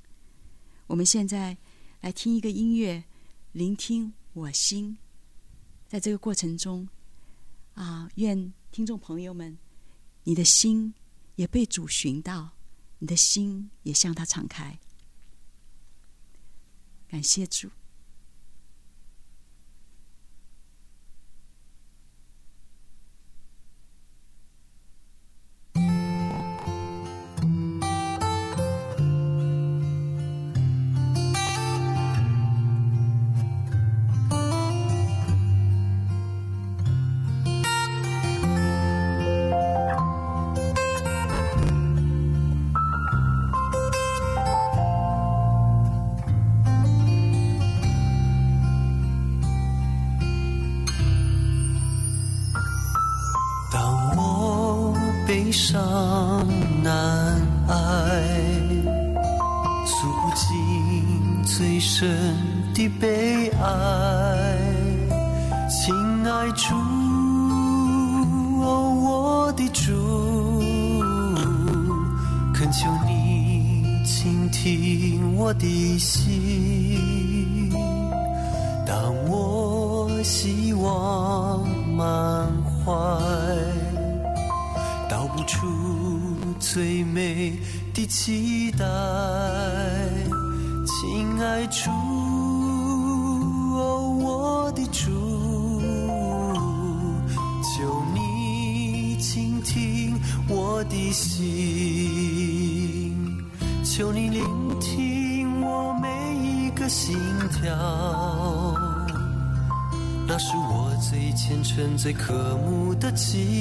[0.88, 1.58] 我们现在
[2.02, 3.04] 来听一个音乐，
[3.52, 4.98] 聆听我心。
[5.88, 6.90] 在这个过程中，
[7.76, 9.58] 啊，愿听众朋友们，
[10.24, 10.94] 你的心
[11.36, 12.52] 也被主寻到，
[13.00, 14.80] 你的心也向他敞开。
[17.08, 17.70] 感谢主。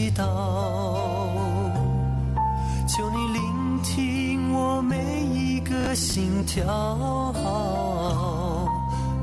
[0.07, 0.23] 祈祷。
[2.87, 6.65] 求你聆听我每一个心跳，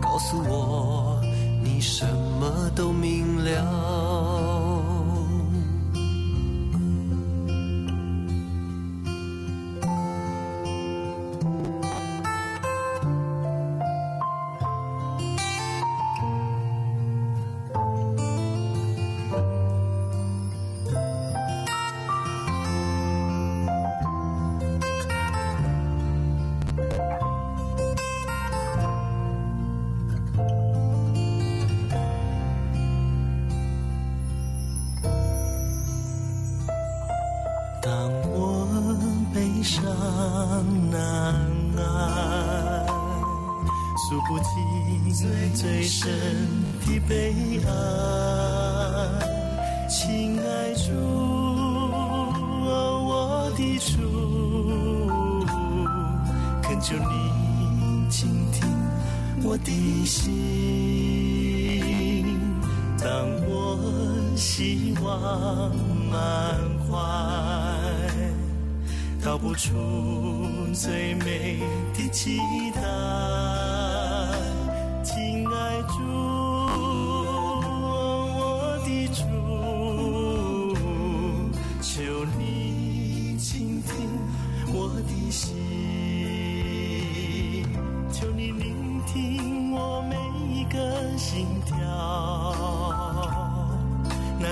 [0.02, 1.22] 告诉我
[1.64, 2.06] 你什
[2.38, 4.03] 么都明了。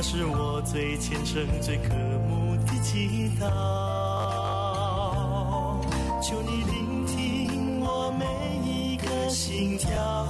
[0.04, 1.94] 那是我最虔诚、最渴
[2.28, 3.46] 慕的祈祷。
[6.24, 8.26] 求你聆听我每
[8.68, 10.21] 一个心跳，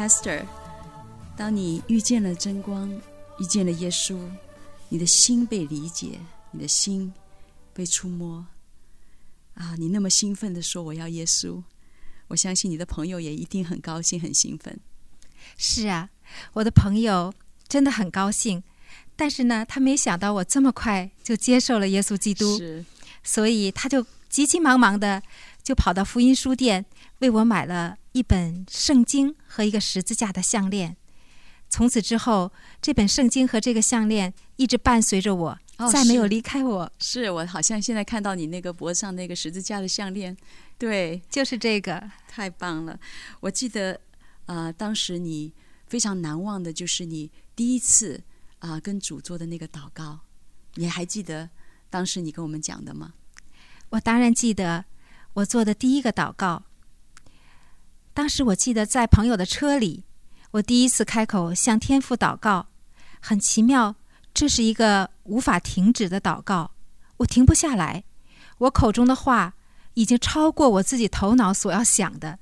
[0.00, 0.46] Esther，
[1.36, 2.90] 当你遇见了真光，
[3.38, 4.18] 遇见了耶稣，
[4.88, 6.18] 你的心被理解。
[6.52, 7.12] 你的心
[7.72, 8.44] 被触摸
[9.54, 9.76] 啊！
[9.78, 11.62] 你那么兴奋地说：“我要耶稣。”
[12.26, 14.80] 我相信你的朋友也一定很高兴、很兴奋。
[15.56, 16.10] 是啊，
[16.54, 17.32] 我的朋友
[17.68, 18.64] 真的很高兴，
[19.14, 22.84] 但是呢，他没想到我这么快就接受了耶稣基督，是，
[23.22, 25.22] 所以他就急急忙忙的
[25.62, 26.84] 就跑到福音书店
[27.20, 30.96] 为我买了一本圣经和一个十字架的项链。
[31.68, 32.52] 从此之后，
[32.82, 35.58] 这本圣经和这个项链一直伴随着我。
[35.78, 40.36] 哦、再没有离开我，是我好像现在看到你那个脖子上那个十字架的项链，
[40.76, 43.00] 对，就是这个，太棒了。
[43.40, 43.94] 我记得
[44.44, 45.54] 啊、呃，当时你
[45.86, 48.22] 非常难忘的就是你第一次
[48.58, 50.18] 啊、呃、跟主做的那个祷告，
[50.74, 51.48] 你还记得
[51.88, 53.14] 当时你跟我们讲的吗？
[53.88, 54.84] 我当然记得，
[55.32, 56.64] 我做的第一个祷告。
[58.20, 60.04] 当时我记得在朋友的车里，
[60.50, 62.66] 我第一次开口向天父祷告，
[63.18, 63.96] 很奇妙。
[64.34, 66.72] 这是一个无法停止的祷告，
[67.16, 68.04] 我停不下来。
[68.58, 69.54] 我口中的话
[69.94, 72.38] 已经超过我自己头脑所要想的，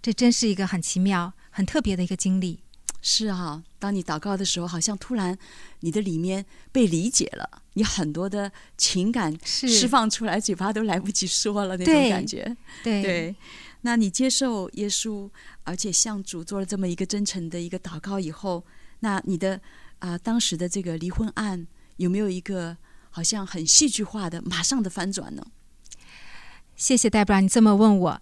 [0.00, 2.62] 这真是一个很奇妙、很特别的一个经历。
[3.02, 5.36] 是啊，当你祷告的时候，好像突然
[5.80, 12.56] 你的里面被理解了，你很多的情感释放出来，嘴巴都来不及说了那种感觉。
[12.82, 13.36] 对，对，
[13.82, 15.30] 那你接受耶稣，
[15.64, 18.64] 而且向主做了这么一个真诚的一个祷告以后，
[19.00, 19.60] 那你的。
[19.98, 21.66] 啊、当时的这个离婚案
[21.96, 22.76] 有没有一个
[23.08, 25.42] 好像很戏剧化的马上的翻转呢？
[26.76, 28.20] 谢谢戴布拉，你这么问我，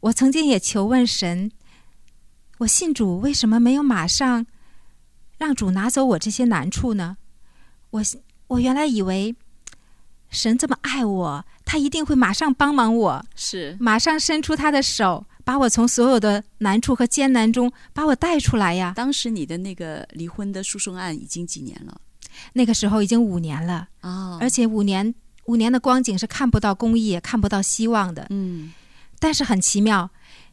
[0.00, 1.50] 我曾经也求问神，
[2.58, 4.46] 我信主为什么没有马上
[5.38, 7.16] 让主拿走我这些难处呢？
[7.88, 8.02] 我
[8.48, 9.34] 我原来以为
[10.28, 13.76] 神这么爱我，他一定会马上帮忙我，是。
[13.78, 18.94] 马上伸出他的手把我从所有的难处和艰难中把我带出来呀。
[18.96, 22.00] 当时你的那个离婚的诉讼案已经几年了？
[22.52, 23.88] 那个时候已经五年了。
[24.00, 25.12] 哦，而且五年
[25.46, 28.26] 五年的光景是看不到公益，也看不到希望的。
[28.30, 28.72] 嗯，
[29.18, 30.08] 但是很奇妙，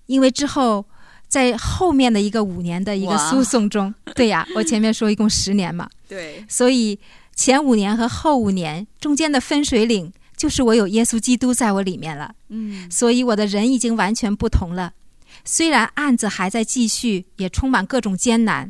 [0.08, 0.86] 因为之后
[1.28, 7.00] 在后面的一个五年的一个诉讼中， 对呀，我前面说一共十年嘛，对，所以
[7.36, 10.12] 前五年和后五年中间的分水岭，
[10.44, 12.36] 就是我有耶稣基督在我里面了。
[12.50, 14.92] 嗯，所以我的人已经完全不同了。
[15.46, 18.70] 虽然案子还在继续，也充满各种艰难。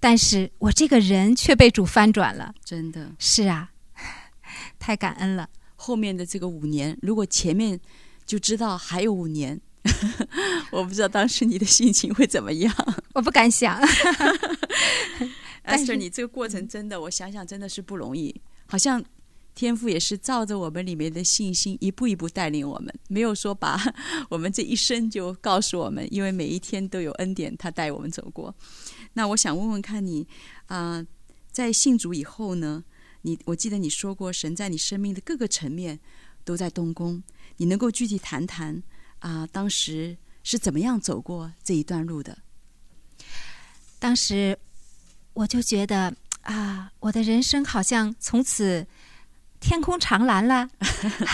[0.00, 3.70] 但是我这个人却被主翻转了，真的是啊，
[4.80, 5.48] 太感恩了。
[5.76, 7.78] 后面的这个五年，如果前面
[8.26, 9.60] 就知道还有五年，
[10.72, 12.74] 我不知道当时你的心情会怎么样。
[13.12, 13.80] 我不敢想。
[15.62, 18.34] Esther，你这个过程真的，我想想真的是不容易。
[18.66, 19.00] 好像
[19.54, 23.80] 天父也是照着我们里面的信心，一步一步带领我们，没有说把
[24.28, 28.54] 我们这一生就告诉我们，因为每一天都有恩典，他带我们走过。
[29.12, 30.26] 那我想问问看你，
[30.66, 31.06] 啊、
[31.52, 32.84] 在信主以后呢？
[33.22, 35.98] 你我记得你说过，神在你生命的各个层面
[36.44, 37.22] 都在动工。
[37.56, 38.82] 你能够具体谈谈
[39.20, 42.36] 啊、当时是怎么样走过这一段路的？
[43.98, 44.58] 当时
[45.32, 48.86] 我就觉得啊，我的人生好像从此
[49.60, 50.68] 天空长蓝了，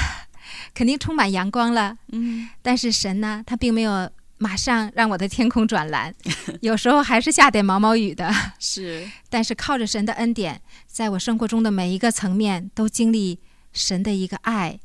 [0.74, 1.96] 肯定充满阳光了。
[2.12, 4.10] 嗯，但是神呢，他并没有。
[4.42, 6.14] 马上让我的天空转蓝，
[6.62, 8.34] 有时候还是下点毛毛雨的。
[8.58, 13.38] 是，但是靠着神的恩典，在我生活中的每一个层面都经历
[13.74, 14.80] 神的一个爱。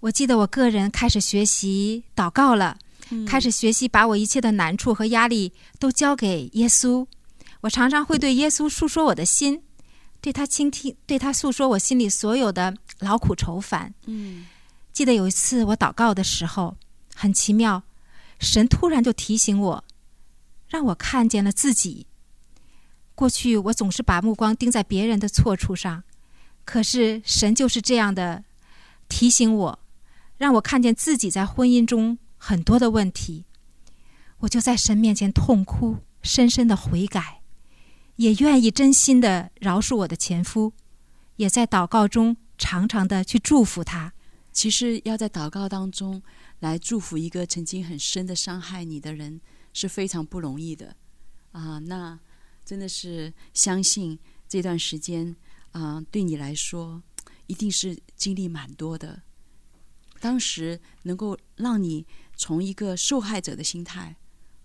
[0.00, 2.78] 我记得我个人开始学习祷告了，
[3.10, 7.06] 嗯、开始学习把我一切的难处和压力都交给耶稣。
[7.60, 9.60] 我常常会对耶稣诉说我的心，
[10.24, 13.92] 对他倾听，对他诉说我心里所有的劳苦愁烦。
[14.06, 14.46] 嗯，
[14.90, 16.78] 记得有一次我祷告的时候，
[17.14, 17.82] 很奇妙。
[18.40, 19.84] 神突然就提醒我，
[20.66, 22.06] 让我看见了自己。
[23.14, 26.02] 过去我总是把目光盯在别人的错处上，
[26.64, 28.44] 可是神就是这样的
[29.10, 29.78] 提醒我，
[30.38, 33.44] 让我看见自己在婚姻中很多的问题。
[34.38, 37.42] 我就在神面前痛哭，深深的悔改，
[38.16, 40.72] 也愿意真心的饶恕我的前夫，
[41.36, 44.12] 也在祷告中常常的去祝福他。
[44.52, 46.22] 其实要在祷告当中。
[46.60, 49.38] 来祝福一个曾经很深的伤害你的人
[49.74, 50.96] 是非常不容易的
[51.52, 51.78] 啊！
[51.80, 52.18] 那
[52.64, 55.36] 真的是相信这段时间
[55.72, 57.02] 啊，对你来说
[57.48, 59.20] 一定是经历蛮多的。
[60.20, 64.16] 当时能够让你从一个受害者的心态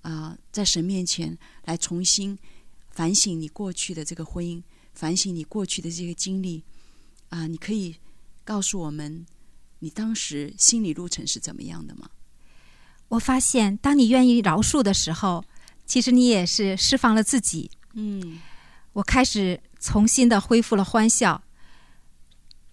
[0.03, 2.37] 啊，在神面前来重新
[2.99, 4.61] 反省你过去的这个婚姻，
[4.93, 6.65] 反省你过去的这个经历
[7.29, 7.95] 啊，你可以
[8.43, 9.25] 告诉我们。
[9.79, 12.09] 你当时心理路程是怎么样的吗？
[13.07, 15.45] 我发现，当你愿意饶恕的时候，
[15.85, 17.71] 其实你也是释放了自己。
[17.93, 18.41] 嗯，
[18.91, 21.41] 我开始重新的恢复了欢笑，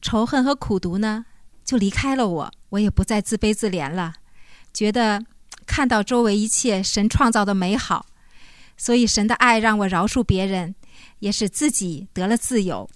[0.02, 1.24] 仇恨和苦毒呢，
[1.64, 4.14] 就离开了我，我也不再自卑自怜了，
[4.74, 5.24] 觉得
[5.64, 8.06] 看到周围一切神创造的美好，
[8.76, 10.74] 所以神的爱让我饶恕别人，
[11.20, 12.88] 也使自己得了自由。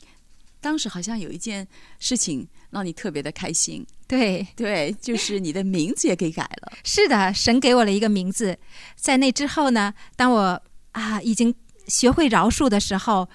[0.60, 1.66] 当时好像有一件
[1.98, 3.86] 事情让你特别的开心。
[4.06, 6.72] 对对，就是你的名字也给改了。
[6.84, 8.58] 是的，神给我了一个名字。
[8.94, 10.62] 在那之后呢，当我
[10.92, 11.54] 啊已经
[11.86, 13.28] 学会饶恕的时候，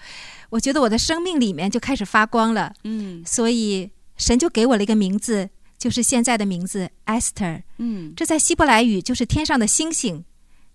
[0.50, 2.74] 我觉得我的生命里面就开始发光了。
[2.84, 7.64] 嗯，所以神就给我了一个名字，就是现在的名字 Esther。
[7.78, 10.24] 嗯，这在希伯来语就是天上的星星，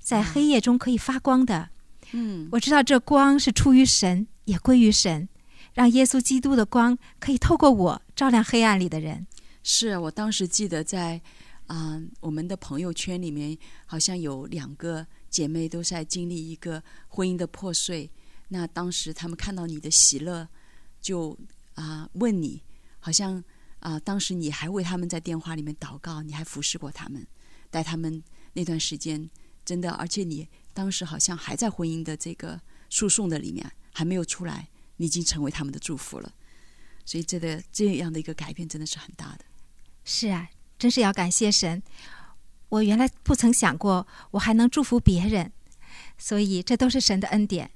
[0.01, 1.71] 在黑夜中可以发光的。
[2.13, 5.29] 嗯，我知道这光是出于神，也归于神，
[5.75, 9.25] 让耶稣基督的光可以透过我照亮黑暗里的人。
[9.63, 11.21] 是我当时记得在
[11.67, 18.11] 啊、呃，我们的朋友圈里面，好像有两个姐妹都在经历一个婚姻的破碎。
[18.49, 20.49] 那当时他们看到你的喜乐，
[21.01, 21.39] 就
[21.75, 22.61] 啊、呃、问你，
[22.99, 23.37] 好像
[23.79, 27.25] 啊、呃、当时你还为他们在电话里面祷告，你还服侍过他们，
[27.71, 28.21] 带他们
[28.55, 29.31] 那段时间
[29.71, 36.35] 真的，而且你当时好像还在婚姻的这个诉讼的里面还没有出来，你已经成为他们的祝福了。
[37.05, 39.45] 所以这个这样的一个改变真的是很大的。
[40.03, 41.81] 是啊，真是要感谢神。
[42.69, 45.53] 我原来不曾想过我还能祝福别人，
[46.19, 47.71] 所以这都是神的恩典。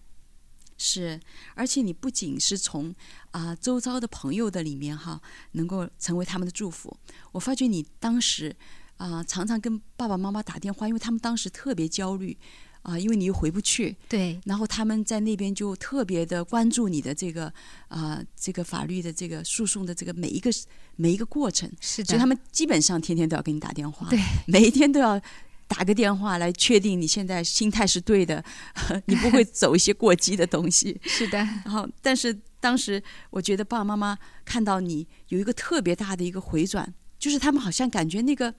[0.76, 1.20] 是，
[1.54, 2.90] 而且你不仅是从
[3.30, 5.22] 啊、呃、周遭的朋友的里面哈，
[5.52, 6.96] 能够成为他们的祝福。
[7.30, 8.56] 我发觉你当时
[8.96, 12.36] 啊、呃、常常跟爸爸妈妈打电话，因为他们当时特别焦虑。
[12.84, 17.46] 啊、呃，因为你又回不去，对，然后他们在那边就特别的关注你的这个
[17.88, 20.50] 啊、呃，这个法律的这个诉讼的这个每一个
[20.96, 25.18] 每一个过程，是的，所以他们基本上天天都要给你打电话，对，每一天都要
[25.66, 28.44] 打个电话来确定你现在心态是对的，
[29.08, 31.00] 你不会走一些过激的东西。
[31.08, 31.38] 是的。
[31.38, 38.54] 然后，但是当时我觉得爸爸妈妈看到你有一个特别大的一个回转，就是他们好像感觉那个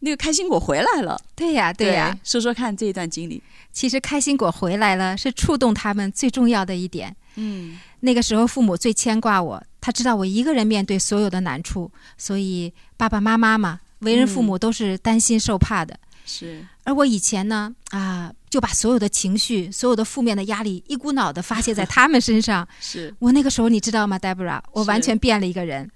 [0.00, 1.20] 那个开心果回来了。
[1.34, 2.12] 对呀，对呀。
[2.12, 3.42] 对，说说看这一段经历。
[3.72, 7.14] 其实开心果回来了是触动他们最重要的一点。
[7.36, 15.94] 嗯，那个时候父母最牵挂我，他知道我一个人面对所有的难处，所以爸爸妈妈嘛，为人父母都是担心受怕的。
[15.94, 22.68] 嗯是，而我以前呢，啊，就把所有的情绪、所有的负面的压力，一股脑的发泄在他们身上。
[22.82, 24.60] 是我那个时候，你知道吗，Deborah？
[24.72, 25.90] 我完全变了一个人，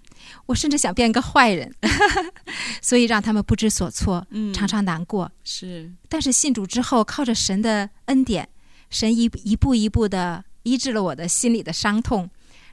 [0.47, 1.75] 我甚至想变个坏人，
[2.81, 5.31] 所以让他们不知所措，嗯，常常难过。
[5.45, 8.49] 是，但是信主之后，靠着神的恩典，
[8.91, 12.29] 神一一步一步的医治了我的心里的伤痛。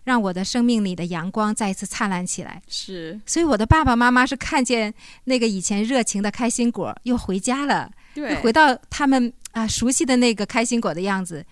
[0.06, 2.60] 让我的生命里的阳光再一次灿烂起来。
[2.68, 4.92] 是，所以我的爸爸妈妈是看见
[5.26, 11.46] 那个以前热情的开心果又回家了，对，回到他们啊熟悉的那个开心果的样子，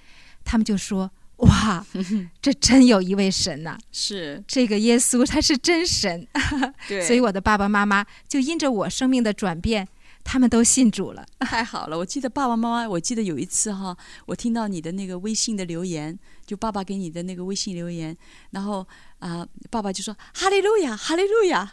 [0.43, 1.85] 他们就说：“哇，
[2.41, 3.79] 这真有一位神呐、啊！
[3.91, 6.27] 是这个耶稣，他是真神。
[6.87, 9.87] ”对，所以我的爸爸妈妈就因着我生命的转变。
[10.29, 11.97] 他们都信主了， 太好了！
[11.97, 18.15] 我记得爸爸妈妈，我记得有一次哈，我听到你的那个微信的留言，就爸爸给你的那个微信留言，
[18.51, 18.79] 然后
[19.19, 21.71] 啊、呃，爸爸就说哈利路亚，哈利路亚。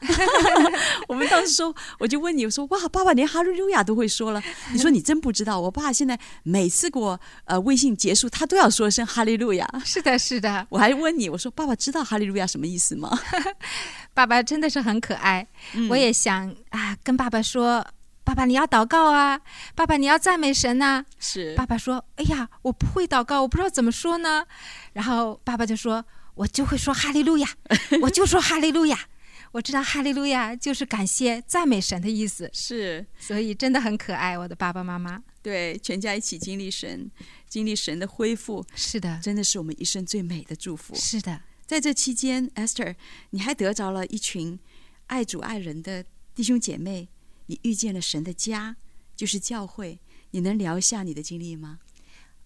[1.09, 4.41] 我们当时说，我就问你，我说哇，爸爸连哈利路亚都会说了。
[4.73, 9.69] 你说你真不知道，我爸现在每次给我呃微信结束，他都要说一声哈利路亚。
[9.85, 10.65] 是的，是的。
[10.71, 13.19] 我还问你，我说爸爸知道哈利路亚什么意思吗？
[14.15, 15.45] 爸爸真的是很可爱，
[15.75, 17.85] 嗯、我也想啊跟爸爸说。
[18.25, 19.39] 爸爸，你要祷告啊！
[19.75, 21.07] 爸爸，你要赞美神呐、啊！
[21.21, 21.55] 是。
[21.55, 24.47] 爸爸说：“哎呀，我不会祷告，我不知道怎么说呢。”
[24.95, 26.05] 然后爸爸就说
[26.35, 27.49] ：“我就会说哈利路亚，
[28.01, 28.99] 我就说哈利路亚。
[29.53, 35.23] 我知道哈利路亚就是感谢赞美神的意思。”是，所以真的很可爱，我的爸爸妈妈。
[35.43, 37.11] 对，全家一起经历神，
[37.47, 38.65] 经历神的恢复。
[38.75, 40.95] 是的，真的是我们一生最美的祝福。
[40.95, 42.95] 是的，在这期间，Esther，
[43.31, 44.59] 你还得着了一群
[45.09, 46.03] 爱主爱人的
[46.35, 47.11] 弟兄姐妹。
[47.47, 48.77] 你遇见了神的家，
[49.15, 49.99] 就是教会。
[50.31, 51.79] 你能聊一下你的经历吗？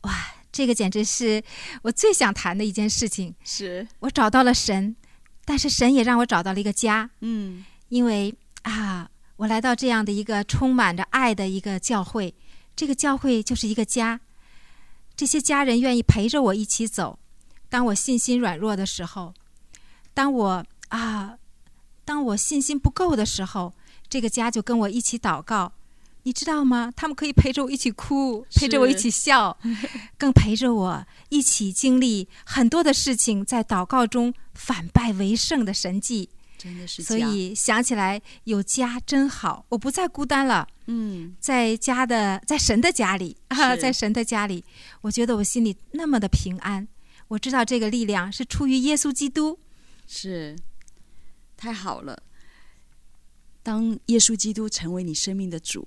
[0.02, 0.12] 哇，
[0.52, 1.42] 这个简直是
[1.82, 3.34] 我最想谈的一件事情。
[3.44, 4.94] 是我找到了神，
[5.44, 7.10] 但是神也让我找到了一个家。
[7.20, 12.34] 嗯，因为啊，我来到这样的一个充满着爱的一个教会，
[12.76, 14.20] 这个教会就是一个家。
[15.16, 17.18] 这些家人愿意陪着我一起走。
[17.70, 19.32] 当我信心软弱的时候，
[20.12, 21.38] 当我啊，
[22.04, 23.72] 当我信心不够的时候。
[24.08, 25.72] 这个家就跟我一起祷告，
[26.22, 26.92] 你知道吗？
[26.96, 29.56] 他们可以陪着我一起哭，陪着我一起笑，
[30.18, 36.30] 更陪着我一起经历很多的事情，在祷告中反败为胜的神迹。
[36.58, 40.66] 真的是，所以想起来有家真好，我不再孤单了。
[40.86, 44.64] 嗯，在家的，在神的家里啊， 在神的家里，
[45.02, 46.88] 我觉得我心里那么的平安。
[47.28, 49.58] 我知道这个力量是出于耶稣基督，
[50.08, 50.56] 是
[51.56, 52.20] 太好了。
[53.68, 55.86] 当耶稣基督成为你生命的主，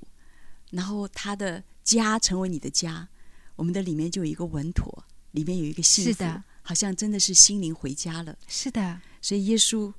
[0.70, 3.10] 然后他的家成为你的家，
[3.56, 8.38] 我们的里面就有一个稳妥，里面有一个幸福，是的，好像真的是心灵回家了。
[8.48, 9.92] 是的，所以耶稣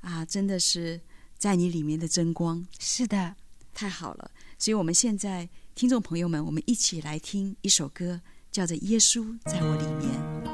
[0.00, 0.98] 啊，真的是
[1.36, 2.66] 在你里面的真光。
[2.78, 3.36] 是的，
[3.74, 4.30] 太好了。
[4.58, 8.18] 所以我们现在听众朋友们，我们一起来听一首歌，
[8.50, 10.50] 叫做《耶稣在我里面》。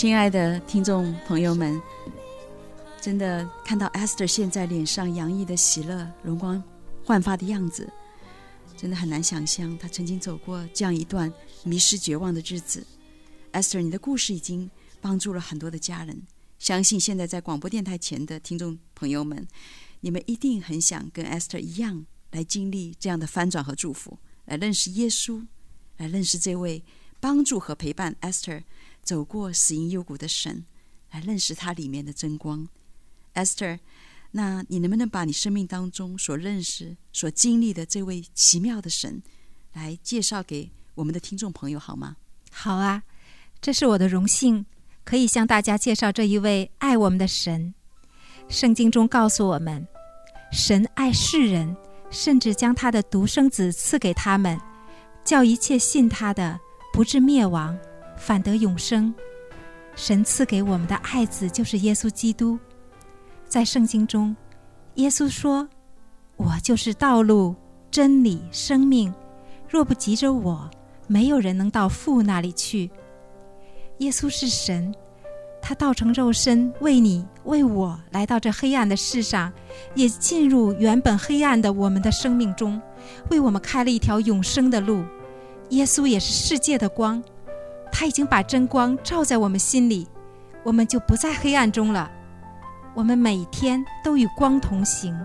[0.00, 1.78] 亲爱的听众朋友们，
[3.02, 6.64] 真的看到 Esther 现在脸上洋溢的喜乐、容光
[7.04, 7.86] 焕发的样子，
[8.78, 11.30] 真的很难想象她曾经走过这样一段
[11.64, 12.82] 迷失绝望的日子。
[13.52, 14.70] Esther，你的故事已经
[15.02, 16.22] 帮助了很多的家人，
[16.58, 19.46] 相信现在在广播电台前的听众朋友们，
[20.00, 25.46] 你们一定很想跟 Esther 一样来经历这样的翻转和祝福，来认识耶稣，
[25.98, 26.82] 来认识这位
[27.20, 28.62] 帮助和陪伴 Esther
[29.02, 30.64] 走过死荫幽谷的神，
[31.10, 32.68] 来认识他里面的真光。
[33.34, 33.78] Esther。
[34.32, 39.20] 那你能不能把你生命当中所认识、所经历的这位奇妙的神，
[39.72, 42.16] 来介绍给我们的听众朋友好吗？
[42.52, 43.02] 好啊，
[43.60, 44.64] 这是我的荣幸，
[45.02, 47.74] 可以向大家介绍这一位爱我们的神。
[48.48, 49.84] 圣经中告诉我们，
[50.52, 51.76] 神爱世人，
[52.12, 54.56] 甚至将他的独生子赐给他们，
[55.24, 56.56] 叫一切信他的
[56.92, 57.76] 不至灭亡，
[58.20, 59.12] 反得永生。
[59.96, 62.58] 神赐给我们的爱子就是耶稣基督。
[63.48, 64.36] 在圣经中，
[64.94, 65.68] 耶稣说
[66.36, 67.56] ：“我就是道路、
[67.90, 69.12] 真理、生命。
[69.68, 70.70] 若不借着我，
[71.08, 72.90] 没有人能到父那里去。”
[73.98, 74.94] 耶稣是神，
[75.60, 79.52] 他道成肉身，为你、为我来到这黑暗的世上，
[79.94, 82.80] 也进入原本黑暗的我们的生命中，
[83.30, 85.04] 为我们开了一条永生的路。
[85.70, 87.22] 耶稣也是世界的光，
[87.92, 90.06] 他已经把真光照在我们心里，
[90.62, 92.10] 我们就不在黑暗中了。
[92.94, 95.16] 我们每天都与光同行，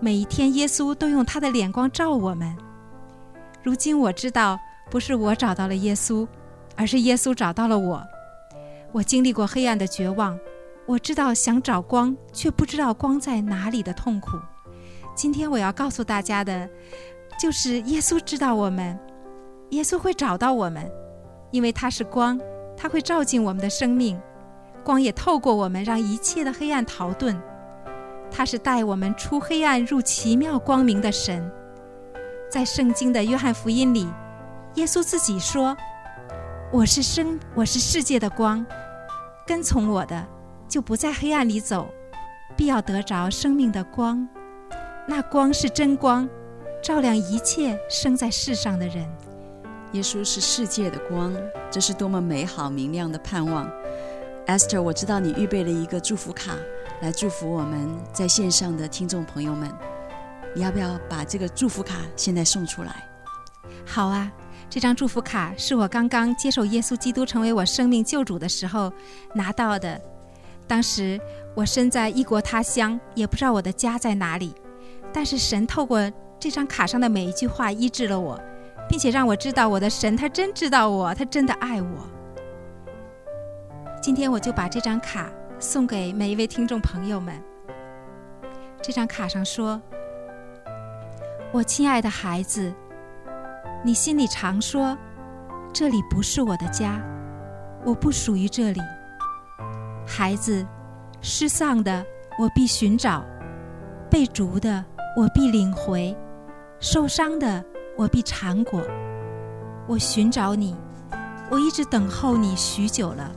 [0.00, 2.56] 每一天耶稣都用他的脸光照我们。
[3.62, 4.58] 如今我知道，
[4.90, 6.26] 不是我找到了耶稣，
[6.76, 8.02] 而是耶稣找到了我。
[8.92, 10.38] 我经历过黑暗的绝望，
[10.86, 14.38] 我知道想找光，却不知道光在哪里的痛苦。
[15.14, 16.68] 今天我要告诉大家的，
[17.40, 18.98] 就是耶稣知道我们，
[19.70, 20.90] 耶稣会找到我们，
[21.54, 22.36] 因为它是光，
[22.76, 24.20] 它会照进我们的生命。
[24.84, 27.36] 光也透过我们，让一切的黑暗逃遁。
[28.28, 31.48] 它是带我们出黑暗入奇妙光明的神。
[32.50, 34.08] 在圣经的约翰福音里，
[34.74, 35.76] 耶稣自己说
[36.72, 38.66] ：“我是生，我是世界的光。
[39.46, 40.26] 跟从我的，
[40.68, 41.86] 就不在黑暗里走，
[42.56, 44.28] 必要得着生命的光。
[45.06, 46.28] 那光是真光，
[46.82, 49.08] 照亮一切生在世上的人。
[49.94, 51.32] 耶稣是世界的光，
[51.70, 53.70] 这是多么美好明亮的盼望。”
[54.44, 56.56] Esther，我知道你预备了一个祝福卡
[57.00, 59.72] 来祝福我们在线上的听众朋友们，
[60.52, 63.08] 你要不要把这个祝福卡现在送出来？
[63.86, 64.30] 好啊，
[64.68, 68.92] 这张祝福卡是我刚刚接受耶稣基督成为我生命救主的时候
[69.32, 69.98] 拿到的。
[70.66, 71.20] 当时
[71.54, 74.52] 我身在异国他乡，也不知道我的家在哪里，
[75.12, 78.38] 但是神透过这张卡上的每一句话医治了我，
[78.88, 81.88] 并且让我知道我的神他真知道我，他真的爱我。
[84.00, 87.34] 今天我就把这张卡送给每一位听众朋友们。
[88.82, 89.80] 这张卡上说
[91.52, 92.70] ：“我亲爱的孩子，
[93.82, 94.96] 你心里常说，
[95.72, 97.00] 这里不是我的家，
[97.82, 98.80] 我不属于这里。
[100.06, 100.66] 孩子，
[101.22, 102.04] 失丧的
[102.38, 103.24] 我必寻找，
[104.10, 104.84] 被逐的
[105.16, 106.14] 我必领回，
[106.78, 107.64] 受伤的
[107.96, 108.82] 我必缠裹。
[109.86, 110.76] 我寻找你，
[111.50, 113.30] 我一直等候你许久了。”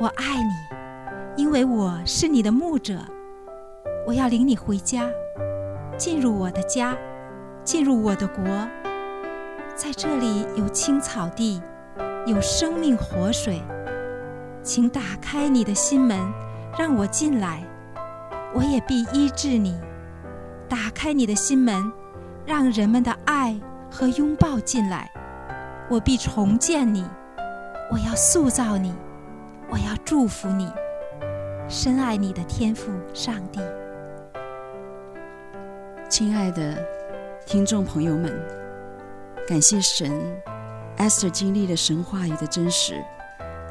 [0.00, 3.00] 我爱你，因为我是你的牧者。
[4.06, 5.10] 我要领你回家，
[5.96, 6.96] 进入我的家，
[7.64, 8.44] 进入我的国。
[9.74, 11.60] 在这里有青草地，
[12.26, 13.60] 有生命活水。
[14.62, 16.20] 请打开你的心门，
[16.78, 17.64] 让我进来，
[18.54, 19.80] 我也必医治你。
[20.68, 21.90] 打开你的心门，
[22.48, 23.54] 让人们的爱
[23.90, 25.06] 和拥抱进来，
[25.90, 27.04] 我必重建你，
[27.92, 28.96] 我要塑造你。
[29.68, 30.66] 我要祝福你，
[31.68, 33.60] 深爱你的天赋上帝。
[36.08, 36.82] 亲爱的
[37.44, 38.34] 听众朋友们，
[39.46, 40.10] 感谢神
[40.96, 43.04] ，Esther 经历了神话语的真实，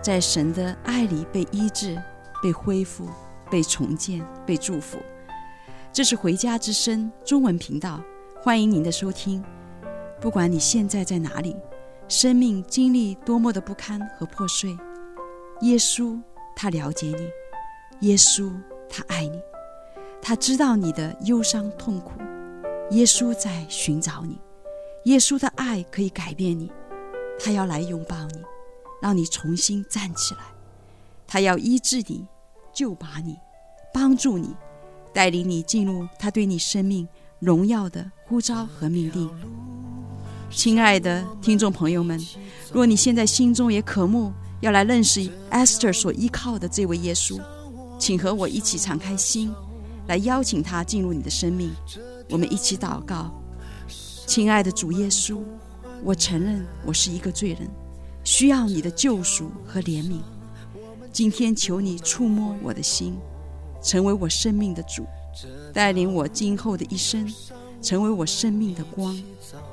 [0.03, 1.99] 在神的爱里被医治、
[2.43, 3.09] 被恢复、
[3.49, 4.99] 被重建、被祝福。
[5.91, 7.99] 这是回家之声中文频道，
[8.47, 9.43] 欢迎您的收听。
[10.21, 11.53] 不管你现在在哪里，
[12.07, 14.71] 生命经历多么的不堪和破碎。
[15.63, 16.17] 耶稣，
[16.55, 17.27] 他了解你；
[18.07, 18.49] 耶稣，
[18.89, 19.37] 他爱你；
[20.21, 22.13] 他知道你的忧伤痛苦。
[22.91, 24.39] 耶稣在寻找你，
[25.03, 26.71] 耶稣的爱可以改变你，
[27.37, 28.41] 他要来拥抱你，
[29.01, 30.39] 让你重新站起来。
[31.27, 32.25] 他要医治你，
[32.71, 33.37] 救拔你，
[33.93, 34.55] 帮助你，
[35.13, 37.05] 带领你进入他对你生命
[37.39, 39.29] 荣耀的呼召和命令。
[40.49, 42.19] 亲爱的听众朋友们，
[42.73, 47.39] 若你现在心中也渴慕，要来认识 Esther 所依靠的这位耶稣，
[47.97, 49.53] 请和我一起敞开心，
[50.07, 51.71] 来邀请他进入你的生命。
[52.29, 53.31] 我们一起祷告：
[54.25, 55.41] 亲爱的主耶稣，
[56.03, 57.69] 我承认我是一个罪人，
[58.25, 60.19] 需要你的救赎和怜悯。
[61.13, 63.17] 今天求你触摸我的心，
[63.81, 65.05] 成为我生命的主，
[65.73, 67.25] 带领我今后的一生，
[67.87, 69.17] 成为我生命的光，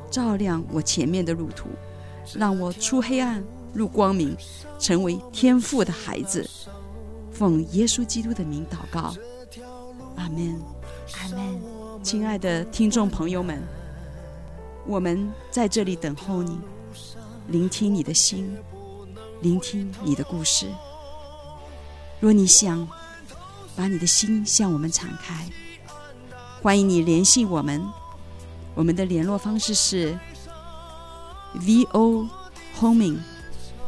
[0.09, 1.69] 照亮我前面的路途，
[2.33, 3.43] 让我出黑暗
[3.73, 4.37] 入光明，
[4.79, 6.49] 成为天父的孩子。
[7.33, 9.13] 奉耶稣基督的名祷告，
[10.15, 10.63] 阿门，
[11.19, 11.61] 阿门。
[12.05, 13.61] 亲爱的听众朋友们，
[14.87, 16.57] 我们在这里等候你，
[17.49, 18.57] 聆听你的心，
[19.41, 20.69] 聆听你的故事。
[22.21, 22.89] 若你想
[23.75, 25.51] 把你的心向我们敞开，
[26.63, 27.83] 欢迎你联系我们。
[28.75, 30.19] 我们的联络方式是
[31.57, 33.19] vohoming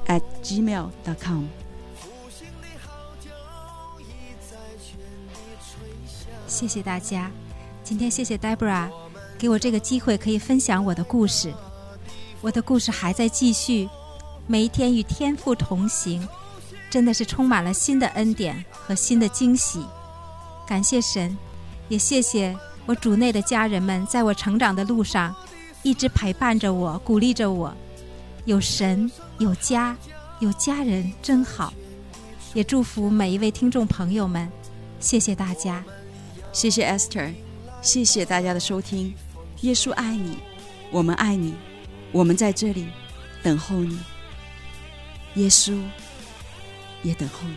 [0.07, 1.45] at gmail dot com。
[6.47, 7.30] 谢谢大家，
[7.82, 8.89] 今天谢谢 Debra
[9.37, 11.53] 给我这个机会可以分享我的故事。
[12.41, 13.89] 我的故事还在继续，
[14.47, 16.26] 每一天与天父同行，
[16.89, 19.84] 真的是充满了新的恩典和新的惊喜。
[20.66, 21.37] 感谢神，
[21.89, 22.57] 也谢谢
[22.87, 25.34] 我主内的家人们，在我成长的路上
[25.82, 27.74] 一直陪伴着我，鼓励着我。
[28.45, 29.97] 有神，有家，
[30.39, 31.74] 有家人，真好。
[32.55, 34.49] 也祝福每一位听众朋友们，
[35.01, 35.84] 谢谢大家。
[36.53, 37.34] 谢谢 Esther，
[37.82, 39.12] 谢谢大家的收听。
[39.62, 40.39] 耶稣爱你，
[40.93, 41.55] 我们爱你，
[42.12, 42.87] 我们在这里
[43.43, 43.99] 等候你。
[45.34, 45.76] 耶稣
[47.03, 47.57] 也等候你。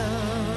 [0.00, 0.49] love.